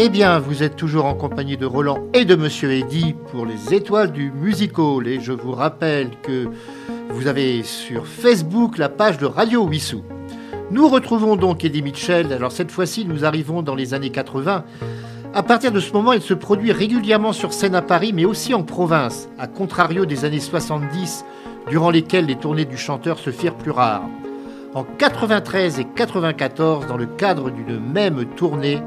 Eh 0.09 0.11
bien, 0.11 0.39
vous 0.39 0.63
êtes 0.63 0.75
toujours 0.75 1.05
en 1.05 1.13
compagnie 1.13 1.55
de 1.55 1.67
Roland 1.67 1.99
et 2.15 2.25
de 2.25 2.35
Monsieur 2.35 2.71
Eddy 2.71 3.13
pour 3.29 3.45
les 3.45 3.75
étoiles 3.75 4.11
du 4.11 4.31
musical. 4.31 5.07
Et 5.07 5.19
je 5.19 5.31
vous 5.31 5.51
rappelle 5.51 6.09
que 6.23 6.47
vous 7.09 7.27
avez 7.27 7.61
sur 7.61 8.07
Facebook 8.07 8.79
la 8.79 8.89
page 8.89 9.19
de 9.19 9.27
Radio 9.27 9.67
Wissou. 9.67 10.03
Nous 10.71 10.89
retrouvons 10.89 11.35
donc 11.35 11.63
Eddie 11.63 11.83
Mitchell. 11.83 12.33
Alors 12.33 12.51
cette 12.51 12.71
fois-ci, 12.71 13.05
nous 13.05 13.23
arrivons 13.23 13.61
dans 13.61 13.75
les 13.75 13.93
années 13.93 14.09
80. 14.09 14.63
À 15.35 15.43
partir 15.43 15.71
de 15.71 15.79
ce 15.79 15.93
moment, 15.93 16.13
il 16.13 16.23
se 16.23 16.33
produit 16.33 16.71
régulièrement 16.71 17.31
sur 17.31 17.53
scène 17.53 17.75
à 17.75 17.83
Paris, 17.83 18.11
mais 18.11 18.25
aussi 18.25 18.55
en 18.55 18.63
province, 18.63 19.29
à 19.37 19.45
contrario 19.45 20.07
des 20.07 20.25
années 20.25 20.39
70, 20.39 21.23
durant 21.69 21.91
lesquelles 21.91 22.25
les 22.25 22.35
tournées 22.35 22.65
du 22.65 22.77
chanteur 22.77 23.19
se 23.19 23.29
firent 23.29 23.57
plus 23.57 23.69
rares. 23.69 24.09
En 24.73 24.83
93 24.83 25.79
et 25.79 25.85
94, 25.85 26.87
dans 26.87 26.97
le 26.97 27.05
cadre 27.05 27.51
d'une 27.51 27.79
même 27.79 28.25
tournée, 28.35 28.79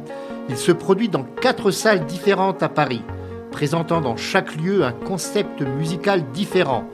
il 0.49 0.57
se 0.57 0.73
produit 0.73 1.09
dans 1.09 1.25
quatre 1.25 1.71
salles 1.71 2.07
différentes 2.07 2.63
à 2.63 2.69
Paris, 2.69 3.03
présentant 3.51 4.01
dans 4.01 4.17
chaque 4.17 4.57
lieu 4.57 4.85
un 4.85 4.93
concept 4.93 5.63
musical 5.63 6.25
différent. 6.33 6.85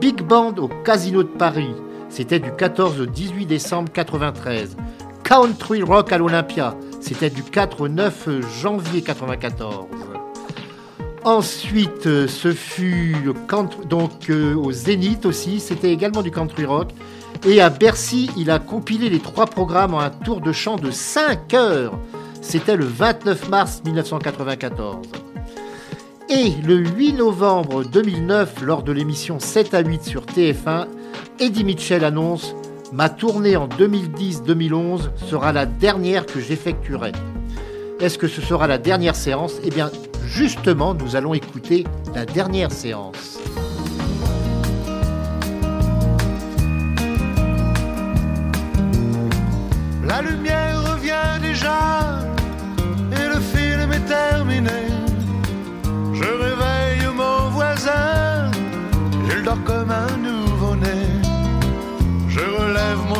Big 0.00 0.22
Band 0.22 0.54
au 0.58 0.68
Casino 0.68 1.22
de 1.22 1.28
Paris, 1.28 1.74
c'était 2.08 2.40
du 2.40 2.50
14 2.52 3.00
au 3.00 3.06
18 3.06 3.46
décembre 3.46 3.92
93. 3.92 4.76
Country 5.22 5.82
Rock 5.82 6.12
à 6.12 6.18
l'Olympia, 6.18 6.74
c'était 7.00 7.30
du 7.30 7.42
4 7.42 7.82
au 7.82 7.88
9 7.88 8.28
janvier 8.62 9.02
94. 9.02 9.86
Ensuite, 11.24 12.06
euh, 12.06 12.26
ce 12.26 12.52
fut 12.52 13.14
le 13.22 13.34
donc 13.86 14.30
euh, 14.30 14.54
au 14.54 14.72
Zénith 14.72 15.26
aussi, 15.26 15.60
c'était 15.60 15.92
également 15.92 16.22
du 16.22 16.30
country 16.30 16.64
rock. 16.64 16.88
Et 17.46 17.60
à 17.60 17.68
Bercy, 17.68 18.30
il 18.38 18.50
a 18.50 18.58
compilé 18.58 19.10
les 19.10 19.18
trois 19.18 19.44
programmes 19.44 19.92
en 19.92 20.00
un 20.00 20.08
tour 20.08 20.40
de 20.40 20.50
chant 20.52 20.76
de 20.76 20.90
5 20.90 21.52
heures. 21.52 21.98
C'était 22.50 22.74
le 22.74 22.84
29 22.84 23.48
mars 23.48 23.80
1994. 23.84 25.06
Et 26.30 26.50
le 26.66 26.78
8 26.78 27.12
novembre 27.12 27.84
2009, 27.84 28.62
lors 28.62 28.82
de 28.82 28.90
l'émission 28.90 29.38
7 29.38 29.72
à 29.72 29.78
8 29.78 30.02
sur 30.02 30.24
TF1, 30.24 30.88
Eddie 31.38 31.62
Mitchell 31.62 32.04
annonce 32.04 32.56
Ma 32.92 33.08
tournée 33.08 33.54
en 33.54 33.68
2010-2011 33.68 35.10
sera 35.14 35.52
la 35.52 35.64
dernière 35.64 36.26
que 36.26 36.40
j'effectuerai. 36.40 37.12
Est-ce 38.00 38.18
que 38.18 38.26
ce 38.26 38.40
sera 38.40 38.66
la 38.66 38.78
dernière 38.78 39.14
séance? 39.14 39.54
Eh 39.62 39.70
bien, 39.70 39.88
justement, 40.26 40.92
nous 40.92 41.14
allons 41.14 41.34
écouter 41.34 41.84
la 42.16 42.26
dernière 42.26 42.72
séance. 42.72 43.38
La 50.04 50.20
lumière 50.20 50.82
revient 50.92 51.40
déjà 51.40 52.29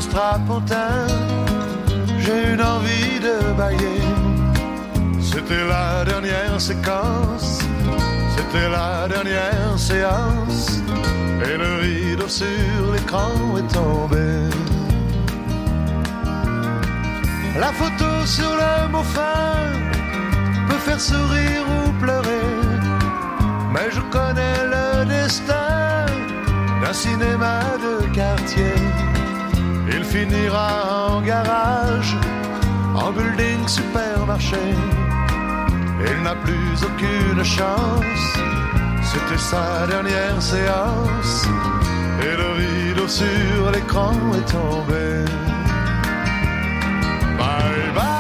strapontin, 0.01 1.07
j'ai 2.19 2.53
une 2.53 2.63
envie 2.63 3.19
de 3.21 3.53
bailler. 3.57 4.01
C'était 5.21 5.65
la 5.69 6.05
dernière 6.05 6.61
séquence, 6.61 7.61
c'était 8.37 8.69
la 8.69 9.09
dernière 9.09 9.79
séance, 9.79 10.81
et 11.45 11.57
le 11.57 11.71
rideau 11.83 12.29
sur 12.29 12.93
l'écran 12.93 13.33
est 13.59 13.73
tombé. 13.73 14.29
La 17.59 17.73
photo 17.73 18.11
sur 18.25 18.53
le 18.63 18.89
mot 18.93 19.03
fin 19.03 19.69
peut 20.69 20.83
faire 20.87 21.01
sourire 21.01 21.65
ou 21.77 21.93
pleurer, 22.03 22.49
mais 23.73 23.89
je 23.91 24.01
connais 24.15 24.59
le 24.75 24.91
un 26.91 26.93
cinéma 26.93 27.61
de 27.79 28.13
quartier. 28.13 29.10
Finira 30.11 31.09
en 31.09 31.23
garage, 31.23 32.17
en 32.97 33.13
building 33.13 33.69
supermarché. 33.69 34.75
Il 36.05 36.23
n'a 36.25 36.35
plus 36.35 36.83
aucune 36.83 37.45
chance, 37.45 38.25
c'était 39.05 39.39
sa 39.39 39.87
dernière 39.87 40.43
séance. 40.43 41.47
Et 42.23 42.37
le 42.37 42.49
rideau 42.61 43.07
sur 43.07 43.71
l'écran 43.73 44.13
est 44.35 44.51
tombé. 44.51 45.25
Bye 47.39 47.93
bye, 47.95 48.20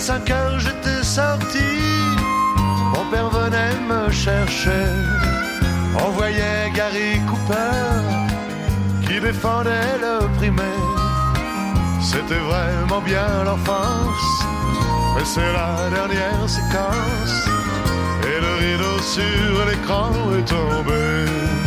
5 0.00 0.30
heures 0.30 0.58
j'étais 0.58 1.02
sorti, 1.02 1.68
mon 2.94 3.04
père 3.10 3.28
venait 3.28 3.76
me 3.86 4.10
chercher. 4.10 4.86
On 6.02 6.10
voyait 6.12 6.70
Gary 6.74 7.20
Cooper 7.28 8.00
qui 9.06 9.20
défendait 9.20 9.98
le 10.00 10.26
primaire. 10.38 10.96
C'était 12.02 12.42
vraiment 12.50 13.02
bien 13.02 13.44
l'enfance, 13.44 14.32
mais 15.14 15.24
c'est 15.26 15.52
la 15.52 15.90
dernière 15.90 16.48
séquence. 16.48 17.36
Et 18.24 18.40
le 18.40 18.52
rideau 18.64 18.98
sur 19.02 19.66
l'écran 19.68 20.12
est 20.38 20.48
tombé. 20.48 21.59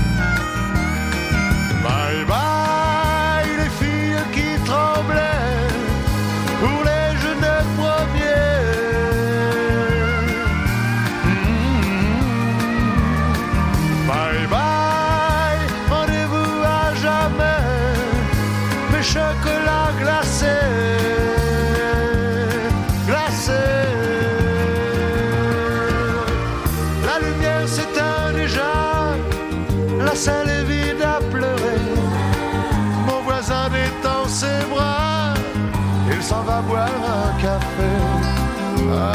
Va 36.54 36.62
boire 36.62 37.02
un 37.20 37.42
café. 37.42 37.94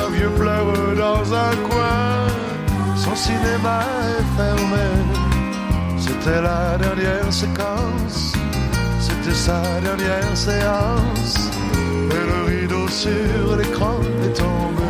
Un 0.01 0.11
vieux 0.17 0.31
pleure 0.41 0.73
dans 1.05 1.25
un 1.47 1.55
coin, 1.69 2.09
son 3.05 3.15
cinéma 3.15 3.79
est 4.15 4.27
fermé. 4.39 4.89
C'était 6.05 6.43
la 6.51 6.79
dernière 6.85 7.31
séquence, 7.43 8.33
c'était 9.07 9.39
sa 9.47 9.61
dernière 9.87 10.37
séance. 10.47 11.35
Et 12.17 12.25
le 12.31 12.41
rideau 12.53 12.89
sur 12.89 13.57
l'écran 13.59 13.99
est 14.25 14.35
tombé. 14.43 14.88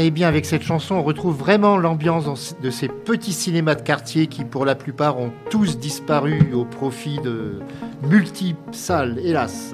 Et 0.00 0.10
bien 0.10 0.28
avec 0.28 0.44
cette 0.44 0.62
chanson, 0.62 0.96
on 0.96 1.02
retrouve 1.02 1.36
vraiment 1.36 1.76
l'ambiance 1.76 2.54
de 2.62 2.70
ces 2.70 2.88
petits 2.88 3.32
cinémas 3.32 3.74
de 3.74 3.82
quartier 3.82 4.28
qui, 4.28 4.44
pour 4.44 4.64
la 4.64 4.76
plupart, 4.76 5.18
ont 5.18 5.32
tous 5.50 5.78
disparu 5.78 6.52
au 6.54 6.64
profit 6.64 7.18
de 7.24 7.60
multiples 8.08 8.60
salles, 8.72 9.18
hélas. 9.24 9.72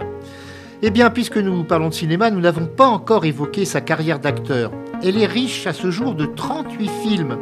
Eh 0.83 0.91
bien, 0.91 1.11
puisque 1.11 1.37
nous 1.37 1.65
parlons 1.65 1.89
de 1.89 1.95
cinéma, 1.95 2.31
nous 2.31 2.41
n'avons 2.41 2.67
pas 2.67 2.87
encore 2.87 3.25
évoqué 3.27 3.65
sa 3.65 3.83
carrière 3.83 4.19
d'acteur. 4.19 4.71
Elle 5.03 5.21
est 5.21 5.27
riche 5.27 5.67
à 5.67 5.73
ce 5.73 5.91
jour 5.91 6.15
de 6.15 6.25
38 6.25 6.91
films. 7.03 7.39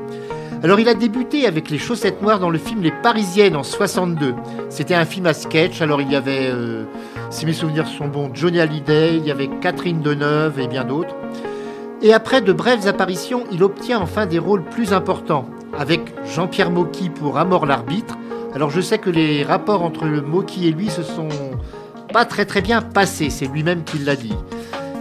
Alors, 0.65 0.81
il 0.81 0.89
a 0.89 0.95
débuté 0.95 1.47
avec 1.47 1.71
Les 1.71 1.79
Chaussettes 1.79 2.21
Noires 2.21 2.41
dans 2.41 2.51
le 2.51 2.59
film 2.59 2.83
Les 2.83 2.93
Parisiennes 2.93 3.57
en 3.57 3.63
62. 3.63 4.35
C'était 4.71 4.95
un 4.95 5.05
film 5.05 5.27
à 5.27 5.35
sketch. 5.35 5.83
Alors, 5.83 6.01
il 6.01 6.11
y 6.11 6.17
avait, 6.17 6.49
euh, 6.51 6.85
si 7.31 7.47
mes 7.47 7.53
souvenirs 7.53 7.87
sont 7.87 8.09
bons, 8.09 8.31
Johnny 8.33 8.61
Hallyday, 8.61 9.19
il 9.19 9.27
y 9.27 9.31
avait 9.31 9.51
Catherine 9.61 10.01
Deneuve 10.03 10.59
et 10.59 10.67
bien 10.67 10.85
d'autres. 10.85 11.15
Et 12.05 12.13
après 12.13 12.41
de 12.41 12.53
brèves 12.53 12.89
apparitions, 12.89 13.45
il 13.53 13.63
obtient 13.63 14.01
enfin 14.01 14.27
des 14.27 14.41
rôles 14.41 14.65
plus 14.65 14.93
importants, 14.93 15.49
avec 15.79 16.01
Jean-Pierre 16.27 16.73
Mocky 16.73 17.11
pour 17.11 17.39
Amor 17.39 17.65
l'arbitre. 17.65 18.19
Alors 18.57 18.71
je 18.71 18.81
sais 18.81 18.99
que 18.99 19.09
les 19.09 19.45
rapports 19.45 19.83
entre 19.83 20.07
Mocky 20.07 20.67
et 20.67 20.73
lui 20.73 20.91
se 20.91 21.05
sont 21.05 21.29
pas 22.13 22.25
très 22.25 22.45
très 22.45 22.61
bien 22.61 22.83
passés, 22.83 23.31
c'est 23.31 23.47
lui-même 23.47 23.85
qui 23.85 23.99
l'a 23.99 24.17
dit. 24.17 24.35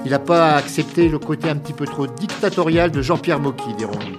Il 0.05 0.11
n'a 0.11 0.19
pas 0.19 0.51
accepté 0.51 1.09
le 1.09 1.17
côté 1.17 1.49
un 1.49 1.55
petit 1.55 1.73
peu 1.73 1.85
trop 1.85 2.05
dictatorial 2.05 2.91
de 2.91 3.01
Jean-Pierre 3.01 3.39
Mocky, 3.39 3.73
dirons-nous. 3.79 4.17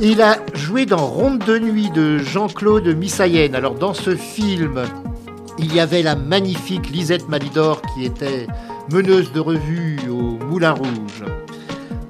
Il 0.00 0.22
a 0.22 0.38
joué 0.54 0.86
dans 0.86 1.06
Ronde 1.06 1.44
de 1.44 1.58
nuit 1.58 1.90
de 1.90 2.16
Jean-Claude 2.16 2.86
Missayen. 2.96 3.52
Alors 3.52 3.74
dans 3.74 3.94
ce 3.94 4.16
film, 4.16 4.82
il 5.58 5.74
y 5.74 5.80
avait 5.80 6.02
la 6.02 6.16
magnifique 6.16 6.88
Lisette 6.90 7.28
Malidor 7.28 7.82
qui 7.94 8.06
était 8.06 8.46
meneuse 8.90 9.32
de 9.32 9.40
revue 9.40 9.98
au 10.08 10.44
Moulin 10.46 10.72
Rouge. 10.72 11.24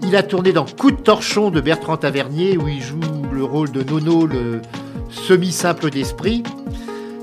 Il 0.07 0.17
a 0.17 0.23
tourné 0.23 0.53
dans 0.53 0.67
Coup 0.67 0.91
de 0.91 0.97
torchon 0.97 1.51
de 1.51 1.61
Bertrand 1.61 1.97
Tavernier 1.97 2.59
où 2.59 2.69
il 2.69 2.83
joue 2.83 3.01
le 3.33 3.43
rôle 3.43 3.71
de 3.71 3.83
Nono, 3.83 4.27
le 4.27 4.61
semi-simple 5.11 5.91
d'esprit. 5.91 6.43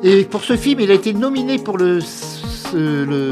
Et 0.03 0.23
pour 0.23 0.43
ce 0.43 0.57
film, 0.57 0.79
il 0.79 0.89
a 0.89 0.95
été 0.95 1.13
nominé 1.13 1.59
pour 1.59 1.77
le, 1.77 1.99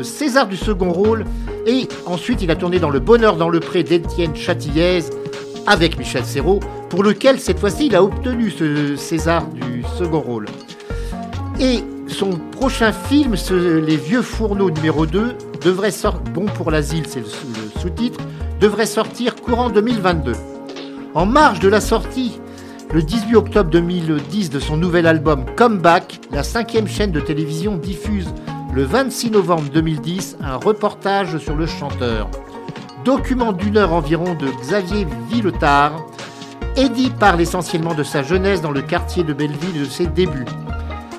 César 0.03 0.47
du 0.47 0.55
second 0.55 0.91
rôle. 0.91 1.25
Et 1.65 1.87
ensuite, 2.05 2.41
il 2.43 2.51
a 2.51 2.55
tourné 2.55 2.79
dans 2.79 2.91
Le 2.91 2.99
Bonheur 2.99 3.37
dans 3.37 3.49
le 3.49 3.59
Pré 3.59 3.83
d'Étienne 3.83 4.35
Châtillaise 4.35 5.09
avec 5.65 5.97
Michel 5.97 6.25
Serrault, 6.25 6.59
pour 6.89 7.03
lequel 7.03 7.39
cette 7.39 7.59
fois-ci 7.59 7.87
il 7.87 7.95
a 7.95 8.03
obtenu 8.03 8.51
ce 8.51 8.95
César 8.95 9.47
du 9.47 9.83
second 9.97 10.19
rôle. 10.19 10.45
Et 11.59 11.79
son 12.07 12.31
prochain 12.51 12.91
film, 12.91 13.35
Les 13.51 13.97
Vieux 13.97 14.21
Fourneaux 14.21 14.69
numéro 14.69 15.05
2, 15.05 15.35
devrait 15.61 15.91
sortir, 15.91 16.21
bon 16.33 16.45
pour 16.45 16.71
l'asile, 16.71 17.03
c'est 17.07 17.19
le 17.19 17.25
sous-titre, 17.79 18.19
devrait 18.59 18.85
sortir 18.85 19.35
courant 19.35 19.69
2022. 19.69 20.33
En 21.15 21.25
marge 21.25 21.59
de 21.59 21.69
la 21.69 21.81
sortie, 21.81 22.39
le 22.93 23.01
18 23.01 23.35
octobre 23.35 23.69
2010 23.69 24.49
de 24.49 24.59
son 24.59 24.75
nouvel 24.75 25.07
album 25.07 25.45
Comeback, 25.55 26.19
la 26.31 26.43
cinquième 26.43 26.87
chaîne 26.87 27.11
de 27.11 27.19
télévision 27.19 27.77
diffuse 27.77 28.33
le 28.73 28.83
26 28.83 29.31
novembre 29.31 29.69
2010 29.73 30.37
un 30.41 30.57
reportage 30.57 31.37
sur 31.37 31.55
le 31.55 31.65
chanteur. 31.65 32.29
Document 33.05 33.53
d'une 33.53 33.77
heure 33.77 33.93
environ 33.93 34.35
de 34.35 34.47
Xavier 34.61 35.07
Villetard. 35.29 35.93
Eddie 36.75 37.11
parle 37.11 37.41
essentiellement 37.41 37.93
de 37.93 38.03
sa 38.03 38.23
jeunesse 38.23 38.61
dans 38.61 38.71
le 38.71 38.81
quartier 38.81 39.23
de 39.23 39.33
Belleville 39.33 39.77
et 39.77 39.79
de 39.79 39.85
ses 39.85 40.07
débuts. 40.07 40.45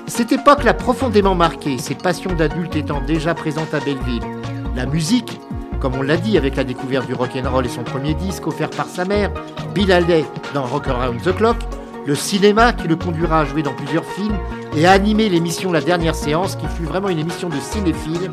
Cette 0.07 0.31
époque 0.31 0.63
l'a 0.63 0.73
profondément 0.73 1.35
marqué, 1.35 1.77
ses 1.77 1.95
passions 1.95 2.33
d'adulte 2.33 2.75
étant 2.75 3.01
déjà 3.01 3.33
présentes 3.33 3.73
à 3.73 3.79
Belleville. 3.79 4.23
La 4.75 4.85
musique, 4.85 5.39
comme 5.81 5.95
on 5.95 6.03
l'a 6.03 6.17
dit 6.17 6.37
avec 6.37 6.55
la 6.55 6.63
découverte 6.63 7.07
du 7.07 7.15
rock'n'roll 7.15 7.65
et 7.65 7.69
son 7.69 7.83
premier 7.83 8.13
disque 8.13 8.45
offert 8.45 8.69
par 8.69 8.85
sa 8.85 9.03
mère, 9.03 9.31
Bill 9.73 9.91
Haley 9.91 10.23
dans 10.53 10.63
Rock 10.63 10.87
Around 10.87 11.21
the 11.23 11.35
Clock, 11.35 11.57
le 12.05 12.13
cinéma 12.13 12.71
qui 12.71 12.87
le 12.87 12.95
conduira 12.95 13.41
à 13.41 13.45
jouer 13.45 13.63
dans 13.63 13.73
plusieurs 13.73 14.05
films 14.05 14.37
et 14.77 14.85
à 14.85 14.91
animer 14.91 15.27
l'émission 15.27 15.71
La 15.71 15.81
Dernière 15.81 16.13
Séance 16.13 16.55
qui 16.55 16.67
fut 16.67 16.83
vraiment 16.83 17.09
une 17.09 17.17
émission 17.17 17.49
de 17.49 17.59
cinéphile, 17.59 18.31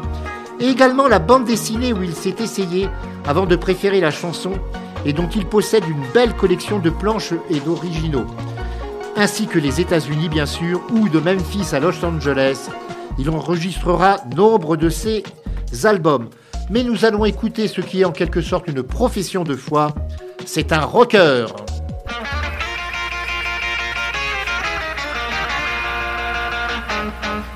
et 0.61 0.66
également 0.66 1.09
la 1.09 1.18
bande 1.18 1.46
dessinée 1.46 1.94
où 1.94 2.03
il 2.03 2.14
s'est 2.14 2.36
essayé 2.38 2.88
avant 3.26 3.46
de 3.46 3.57
préférer 3.57 4.01
la 4.01 4.11
chanson 4.11 4.53
et 5.07 5.14
dont 5.14 5.28
il 5.34 5.46
possède 5.46 5.84
une 5.88 6.03
belle 6.12 6.34
collection 6.34 6.78
de 6.80 6.90
planches 6.90 7.32
et 7.49 7.61
d'originaux, 7.61 8.26
ainsi 9.16 9.46
que 9.46 9.59
les 9.59 9.80
États-Unis 9.80 10.28
bien 10.28 10.46
sûr, 10.46 10.82
ou 10.92 11.09
de 11.09 11.18
Memphis 11.18 11.74
à 11.74 11.80
Los 11.80 12.05
Angeles. 12.05 12.68
Il 13.18 13.30
enregistrera 13.30 14.18
nombre 14.36 14.76
de 14.76 14.90
ses 14.90 15.24
albums. 15.84 16.28
Mais 16.70 16.82
nous 16.82 17.04
allons 17.06 17.24
écouter 17.24 17.66
ce 17.66 17.80
qui 17.80 18.02
est 18.02 18.04
en 18.04 18.12
quelque 18.12 18.42
sorte 18.42 18.68
une 18.68 18.82
profession 18.82 19.42
de 19.42 19.56
foi. 19.56 19.94
C'est 20.44 20.70
un 20.72 20.80
rocker. 20.80 21.46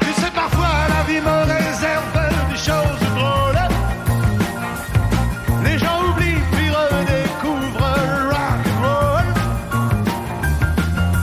Tu 0.01 0.13
sais, 0.21 0.31
parfois 0.35 0.69
la 0.89 1.03
vie 1.05 1.21
me 1.21 1.43
réserve 1.45 2.13
des 2.51 2.57
choses 2.57 3.03
drôles. 3.17 3.69
Les 5.65 5.79
gens 5.79 6.09
oublient 6.09 6.43
puis 6.53 6.71
redécouvrent 6.71 7.95
le 8.09 8.29
rock 8.31 8.63
and 8.67 8.81
roll. 8.87 9.29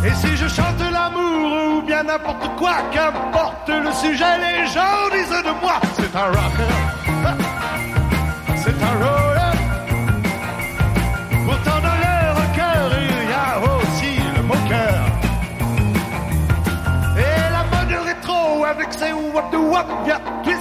Et 0.06 0.14
si 0.14 0.38
je 0.38 0.48
chante 0.48 0.80
l'amour 0.92 1.78
ou 1.78 1.82
bien 1.82 2.04
n'importe 2.04 2.56
quoi, 2.56 2.84
qu'importe 2.92 3.70
le 3.70 3.92
sujet, 3.94 4.38
les 4.38 4.68
gens 4.68 5.10
disent 5.12 5.44
de 5.44 5.60
moi, 5.60 5.80
c'est 5.96 6.16
un 6.16 6.28
rocker. 6.28 7.49
Wap 19.80 20.44
de 20.44 20.59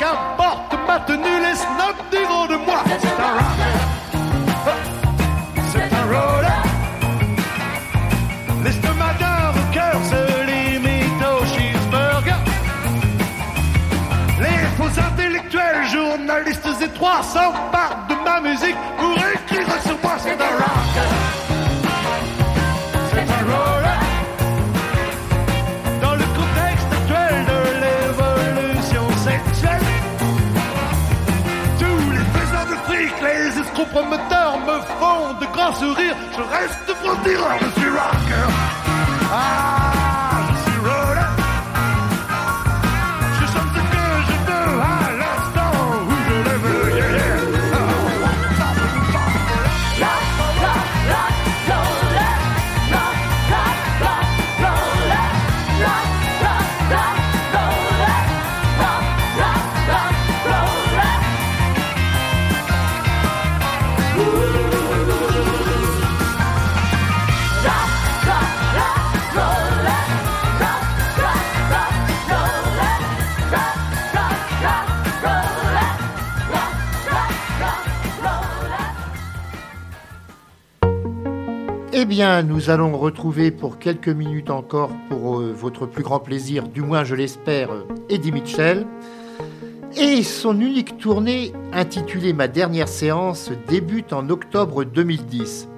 qu'importe 0.00 0.74
ma 0.86 0.98
tenue, 1.00 1.40
les 1.46 1.54
snobs 1.54 2.04
diront 2.10 2.46
de 2.46 2.56
moi 2.64 2.82
c'est 3.02 3.20
un 3.28 3.32
rocker. 3.38 3.76
C'est 5.72 5.92
un 6.00 6.04
roller. 6.14 6.62
L'estomac 8.64 9.14
d'un 9.20 9.42
rocker 9.56 9.96
se 10.10 10.22
limite 10.50 11.22
au 11.32 11.44
cheeseburger. 11.52 12.40
Les 14.40 14.60
faux 14.76 14.94
intellectuels, 15.08 15.84
journalistes 15.92 16.80
étroits 16.80 17.22
s'emparent 17.22 18.06
de 18.08 18.14
ma 18.24 18.40
musique 18.40 18.80
pour 18.98 19.16
écrire 19.18 19.82
sur 19.82 19.98
moi. 20.02 20.16
C'est 20.18 20.40
un 20.48 20.54
rock. 20.60 21.39
Escrocs 33.90 34.08
promoteurs 34.08 34.58
me 34.60 34.80
font 34.98 35.34
de 35.40 35.46
grands 35.52 35.74
sourires. 35.74 36.16
Je 36.36 36.42
reste 36.42 36.94
franc-tireur, 37.02 37.58
je 37.60 37.80
suis 37.80 37.90
rocker. 37.90 38.48
Ah, 39.32 39.79
nous 82.20 82.68
allons 82.68 82.98
retrouver 82.98 83.50
pour 83.50 83.78
quelques 83.78 84.08
minutes 84.08 84.50
encore, 84.50 84.90
pour 85.08 85.40
euh, 85.40 85.54
votre 85.56 85.86
plus 85.86 86.02
grand 86.02 86.18
plaisir, 86.18 86.68
du 86.68 86.82
moins 86.82 87.02
je 87.02 87.14
l'espère, 87.14 87.70
euh, 87.70 87.86
Eddie 88.10 88.30
Mitchell. 88.30 88.86
Et 89.96 90.22
son 90.22 90.60
unique 90.60 90.98
tournée, 90.98 91.52
intitulée 91.72 92.34
Ma 92.34 92.46
dernière 92.46 92.88
séance, 92.88 93.50
débute 93.68 94.12
en 94.12 94.28
octobre 94.28 94.84
2010. 94.84 95.68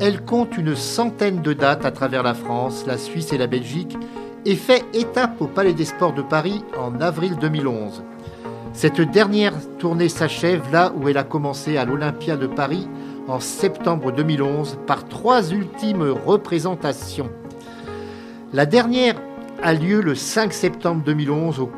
Elle 0.00 0.24
compte 0.24 0.56
une 0.56 0.76
centaine 0.76 1.42
de 1.42 1.52
dates 1.52 1.84
à 1.84 1.90
travers 1.90 2.22
la 2.22 2.34
France, 2.34 2.84
la 2.86 2.96
Suisse 2.96 3.32
et 3.32 3.38
la 3.38 3.48
Belgique, 3.48 3.98
et 4.46 4.54
fait 4.54 4.84
étape 4.94 5.40
au 5.40 5.48
Palais 5.48 5.74
des 5.74 5.84
Sports 5.84 6.14
de 6.14 6.22
Paris 6.22 6.62
en 6.78 7.00
avril 7.00 7.36
2011. 7.40 8.04
Cette 8.72 9.00
dernière 9.00 9.54
tournée 9.78 10.08
s'achève 10.08 10.62
là 10.72 10.92
où 10.96 11.08
elle 11.08 11.18
a 11.18 11.24
commencé 11.24 11.76
à 11.76 11.84
l'Olympia 11.84 12.36
de 12.36 12.46
Paris 12.46 12.86
en 13.28 13.40
septembre 13.40 14.12
2011 14.12 14.78
par 14.86 15.08
trois 15.08 15.52
ultimes 15.52 16.14
représentations. 16.26 17.30
La 18.52 18.66
dernière 18.66 19.14
a 19.62 19.74
lieu 19.74 20.00
le 20.00 20.14
5 20.14 20.52
septembre 20.52 21.02
2011 21.04 21.60
au, 21.60 21.70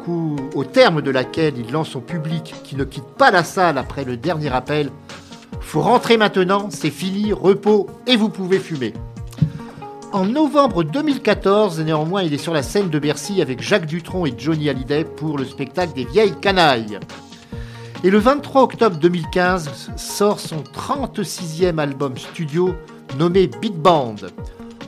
au 0.55 0.64
terme 0.64 1.03
de 1.03 1.11
laquelle 1.11 1.55
il 1.59 1.70
lance 1.70 1.90
son 1.90 2.01
public 2.01 2.55
qui 2.64 2.76
ne 2.76 2.84
quitte 2.84 3.05
pas 3.18 3.30
la 3.30 3.45
salle 3.45 3.78
après 3.78 4.05
le 4.05 4.16
dernier 4.16 4.53
appel. 4.53 4.90
Faut 5.61 5.82
rentrer 5.82 6.16
maintenant, 6.16 6.68
c'est 6.70 6.90
fini, 6.90 7.32
repos 7.32 7.86
et 8.07 8.16
vous 8.16 8.30
pouvez 8.30 8.59
fumer. 8.59 8.95
En 10.12 10.26
novembre 10.26 10.84
2014, 10.84 11.80
néanmoins, 11.80 12.22
il 12.22 12.32
est 12.32 12.38
sur 12.38 12.55
la 12.55 12.62
scène 12.62 12.88
de 12.88 12.99
Bercy 13.01 13.42
avec 13.42 13.61
Jacques 13.61 13.86
Dutronc 13.86 14.26
et 14.26 14.34
Johnny 14.38 14.68
Hallyday 14.68 15.05
pour 15.05 15.38
le 15.38 15.45
spectacle 15.45 15.92
des 15.92 16.05
vieilles 16.05 16.36
canailles. 16.40 17.01
Et 18.05 18.11
le 18.11 18.18
23 18.18 18.64
octobre 18.64 18.98
2015 18.98 19.92
sort 19.96 20.38
son 20.38 20.62
36e 20.76 21.78
album 21.78 22.18
studio 22.18 22.74
nommé 23.18 23.46
Big 23.46 23.72
Band. 23.72 24.16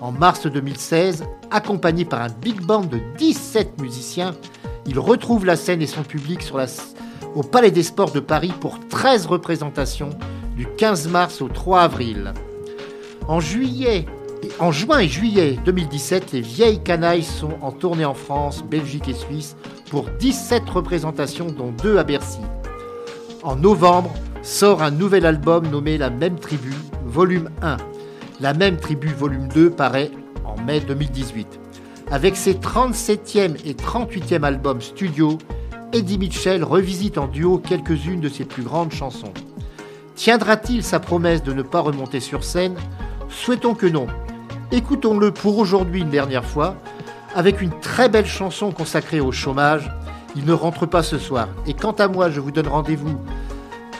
En 0.02 0.12
mars 0.12 0.46
2016, 0.46 1.24
accompagné 1.50 2.04
par 2.04 2.20
un 2.20 2.28
big 2.28 2.60
band 2.60 2.82
de 2.82 3.00
17 3.16 3.80
musiciens, 3.80 4.34
il 4.86 4.98
retrouve 4.98 5.46
la 5.46 5.56
scène 5.56 5.80
et 5.80 5.86
son 5.86 6.02
public 6.02 6.40
au 7.34 7.42
Palais 7.42 7.70
des 7.70 7.84
Sports 7.84 8.12
de 8.12 8.20
Paris 8.20 8.52
pour 8.60 8.78
13 8.86 9.24
représentations 9.24 10.10
du 10.54 10.66
15 10.66 11.08
mars 11.08 11.40
au 11.40 11.48
3 11.48 11.80
avril. 11.80 12.34
En 13.28 13.38
en 14.58 14.72
juin 14.72 14.98
et 14.98 15.08
juillet 15.08 15.58
2017, 15.64 16.32
les 16.32 16.42
vieilles 16.42 16.82
canailles 16.82 17.22
sont 17.22 17.56
en 17.62 17.72
tournée 17.72 18.04
en 18.04 18.12
France, 18.12 18.62
Belgique 18.62 19.08
et 19.08 19.14
Suisse 19.14 19.56
pour 19.88 20.04
17 20.18 20.68
représentations 20.68 21.46
dont 21.46 21.72
deux 21.82 21.96
à 21.96 22.04
Bercy. 22.04 22.40
En 23.46 23.54
novembre, 23.54 24.12
sort 24.42 24.82
un 24.82 24.90
nouvel 24.90 25.24
album 25.24 25.68
nommé 25.68 25.98
La 25.98 26.10
même 26.10 26.36
tribu, 26.36 26.74
volume 27.04 27.48
1. 27.62 27.76
La 28.40 28.54
même 28.54 28.76
tribu, 28.76 29.06
volume 29.06 29.46
2 29.46 29.70
paraît 29.70 30.10
en 30.44 30.60
mai 30.60 30.80
2018. 30.80 31.60
Avec 32.10 32.34
ses 32.34 32.54
37e 32.54 33.54
et 33.64 33.74
38e 33.74 34.42
albums 34.42 34.80
studio, 34.80 35.38
Eddie 35.92 36.18
Mitchell 36.18 36.64
revisite 36.64 37.18
en 37.18 37.28
duo 37.28 37.58
quelques-unes 37.58 38.20
de 38.20 38.28
ses 38.28 38.44
plus 38.44 38.64
grandes 38.64 38.92
chansons. 38.92 39.32
Tiendra-t-il 40.16 40.82
sa 40.82 40.98
promesse 40.98 41.44
de 41.44 41.52
ne 41.52 41.62
pas 41.62 41.80
remonter 41.80 42.18
sur 42.18 42.42
scène? 42.42 42.74
Souhaitons 43.28 43.74
que 43.74 43.86
non. 43.86 44.08
Écoutons-le 44.72 45.30
pour 45.30 45.56
aujourd'hui 45.58 46.00
une 46.00 46.10
dernière 46.10 46.44
fois, 46.44 46.74
avec 47.36 47.60
une 47.60 47.78
très 47.78 48.08
belle 48.08 48.26
chanson 48.26 48.72
consacrée 48.72 49.20
au 49.20 49.30
chômage. 49.30 49.88
Il 50.36 50.44
ne 50.44 50.52
rentre 50.52 50.84
pas 50.86 51.02
ce 51.02 51.18
soir. 51.18 51.48
Et 51.66 51.72
quant 51.72 51.92
à 51.92 52.08
moi, 52.08 52.30
je 52.30 52.40
vous 52.40 52.50
donne 52.50 52.68
rendez-vous 52.68 53.18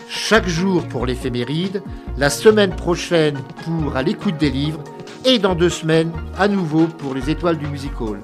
chaque 0.09 0.47
jour 0.47 0.87
pour 0.87 1.07
l'éphéméride, 1.07 1.82
la 2.16 2.30
semaine 2.30 2.76
prochaine 2.76 3.39
pour 3.64 3.97
À 3.97 4.03
l'écoute 4.03 4.37
des 4.37 4.51
livres, 4.51 4.84
et 5.24 5.39
dans 5.39 5.55
deux 5.55 5.70
semaines 5.70 6.12
à 6.39 6.47
nouveau 6.47 6.87
pour 6.87 7.14
les 7.14 7.30
étoiles 7.30 7.59
du 7.59 7.66
music 7.66 8.01
hall. 8.01 8.20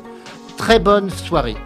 Très 0.57 0.79
bonne 0.79 1.11
soirée. 1.11 1.57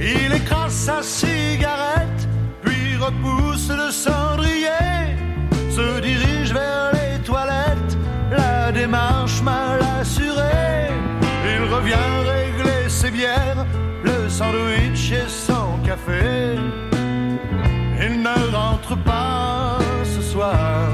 Il 0.00 0.32
sa 0.68 1.02
cigarette, 1.02 1.32
puis 1.32 1.41
repousse 3.12 3.68
le 3.70 3.90
cendrier, 3.90 5.16
se 5.70 6.00
dirige 6.00 6.52
vers 6.52 6.90
les 6.92 7.18
toilettes, 7.22 7.96
la 8.30 8.72
démarche 8.72 9.42
mal 9.42 9.80
assurée. 10.00 10.90
Il 11.44 11.72
revient 11.72 12.10
régler 12.26 12.88
ses 12.88 13.10
bières, 13.10 13.66
le 14.04 14.28
sandwich 14.28 15.12
et 15.12 15.28
son 15.28 15.78
café. 15.84 16.56
Il 18.00 18.22
ne 18.22 18.56
rentre 18.56 18.96
pas 18.96 19.78
ce 20.04 20.20
soir. 20.20 20.88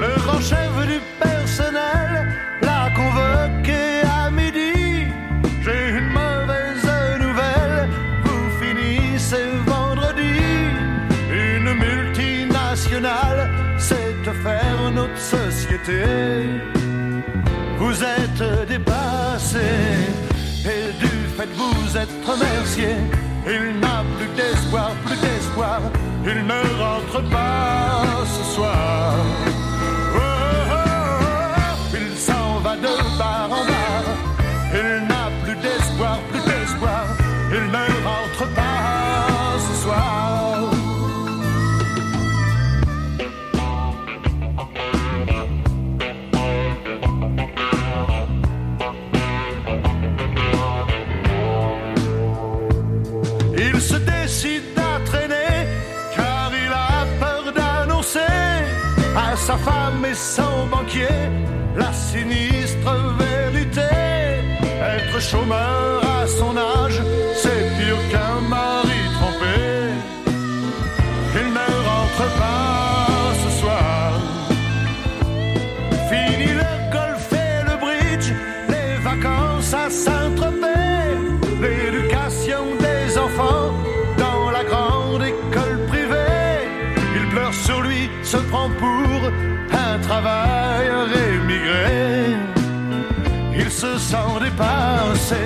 Le 0.00 0.20
grand 0.24 0.40
chef 0.40 0.86
du 0.86 1.00
personnel 1.20 2.34
l'a 2.62 2.90
convoqué 2.96 3.42
à 3.42 3.51
Vous 17.78 18.04
êtes 18.04 18.68
dépassé 18.68 19.58
et 20.64 20.92
du 21.00 21.08
fait 21.36 21.46
que 21.46 21.58
vous 21.58 21.96
êtes 21.96 22.08
remercié. 22.24 22.90
Il 23.46 23.80
n'a 23.80 24.04
plus 24.16 24.28
d'espoir, 24.36 24.92
plus 25.04 25.16
d'espoir. 25.16 25.80
Il 26.24 26.46
ne 26.46 26.60
rentre 26.80 27.28
pas 27.28 28.24
ce 28.24 28.54
soir. 28.54 29.14
Oh, 30.14 30.18
oh, 30.18 30.74
oh, 31.20 31.96
il 31.96 32.16
s'en 32.16 32.60
va 32.60 32.76
de 32.76 33.18
bar 33.18 33.46
en 33.50 33.64
bar. 33.66 34.04
Il 34.72 35.08
n'a 35.08 35.30
plus 35.42 35.56
d'espoir, 35.56 36.20
plus 36.30 36.42
d'espoir. 36.42 37.06
Il 37.50 37.64
ne 37.72 37.91
sa 59.46 59.56
femme 59.56 60.04
et 60.04 60.14
son 60.14 60.66
banquier 60.70 61.18
la 61.76 61.92
sinistre 61.92 62.94
vérité. 63.18 63.90
Être 64.96 65.20
chômeur 65.20 66.00
à 66.20 66.26
son 66.26 66.56
âge, 66.56 67.00
c'est 67.42 67.62
pire 67.76 68.02
qu'un 68.10 68.40
mari 68.48 69.00
trompé. 69.16 69.58
Il 71.40 71.48
ne 71.58 71.68
rentre 71.90 72.26
pas 72.42 73.32
ce 73.42 73.50
soir. 73.60 74.08
Fini 76.08 76.50
le 76.62 76.72
golf 76.96 77.26
et 77.46 77.58
le 77.68 77.76
bridge, 77.84 78.30
les 78.68 78.92
vacances 79.08 79.74
à 79.74 79.90
Saint-Tropez, 79.90 80.51
se 88.32 88.38
prend 88.50 88.70
pour 88.84 89.20
un 89.86 89.98
travailleur 89.98 91.06
émigré. 91.28 92.34
Il 93.54 93.70
se 93.70 93.98
sent 93.98 94.32
dépassé 94.44 95.44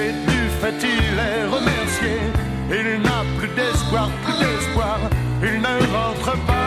et 0.00 0.12
du 0.30 0.40
fait 0.60 0.78
il 0.98 1.14
est 1.30 1.44
remercié. 1.56 2.14
Il 2.80 3.02
n'a 3.02 3.20
plus 3.38 3.52
d'espoir, 3.58 4.08
plus 4.24 4.38
d'espoir. 4.44 4.98
Il 5.42 5.60
ne 5.60 5.74
rentre 5.96 6.32
pas 6.46 6.59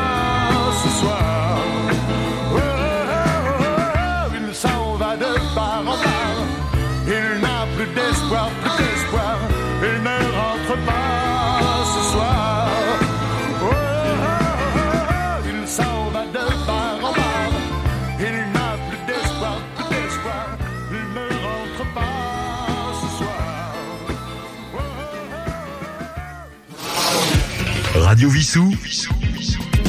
Radio 28.13 28.29
Vissou. 28.29 28.69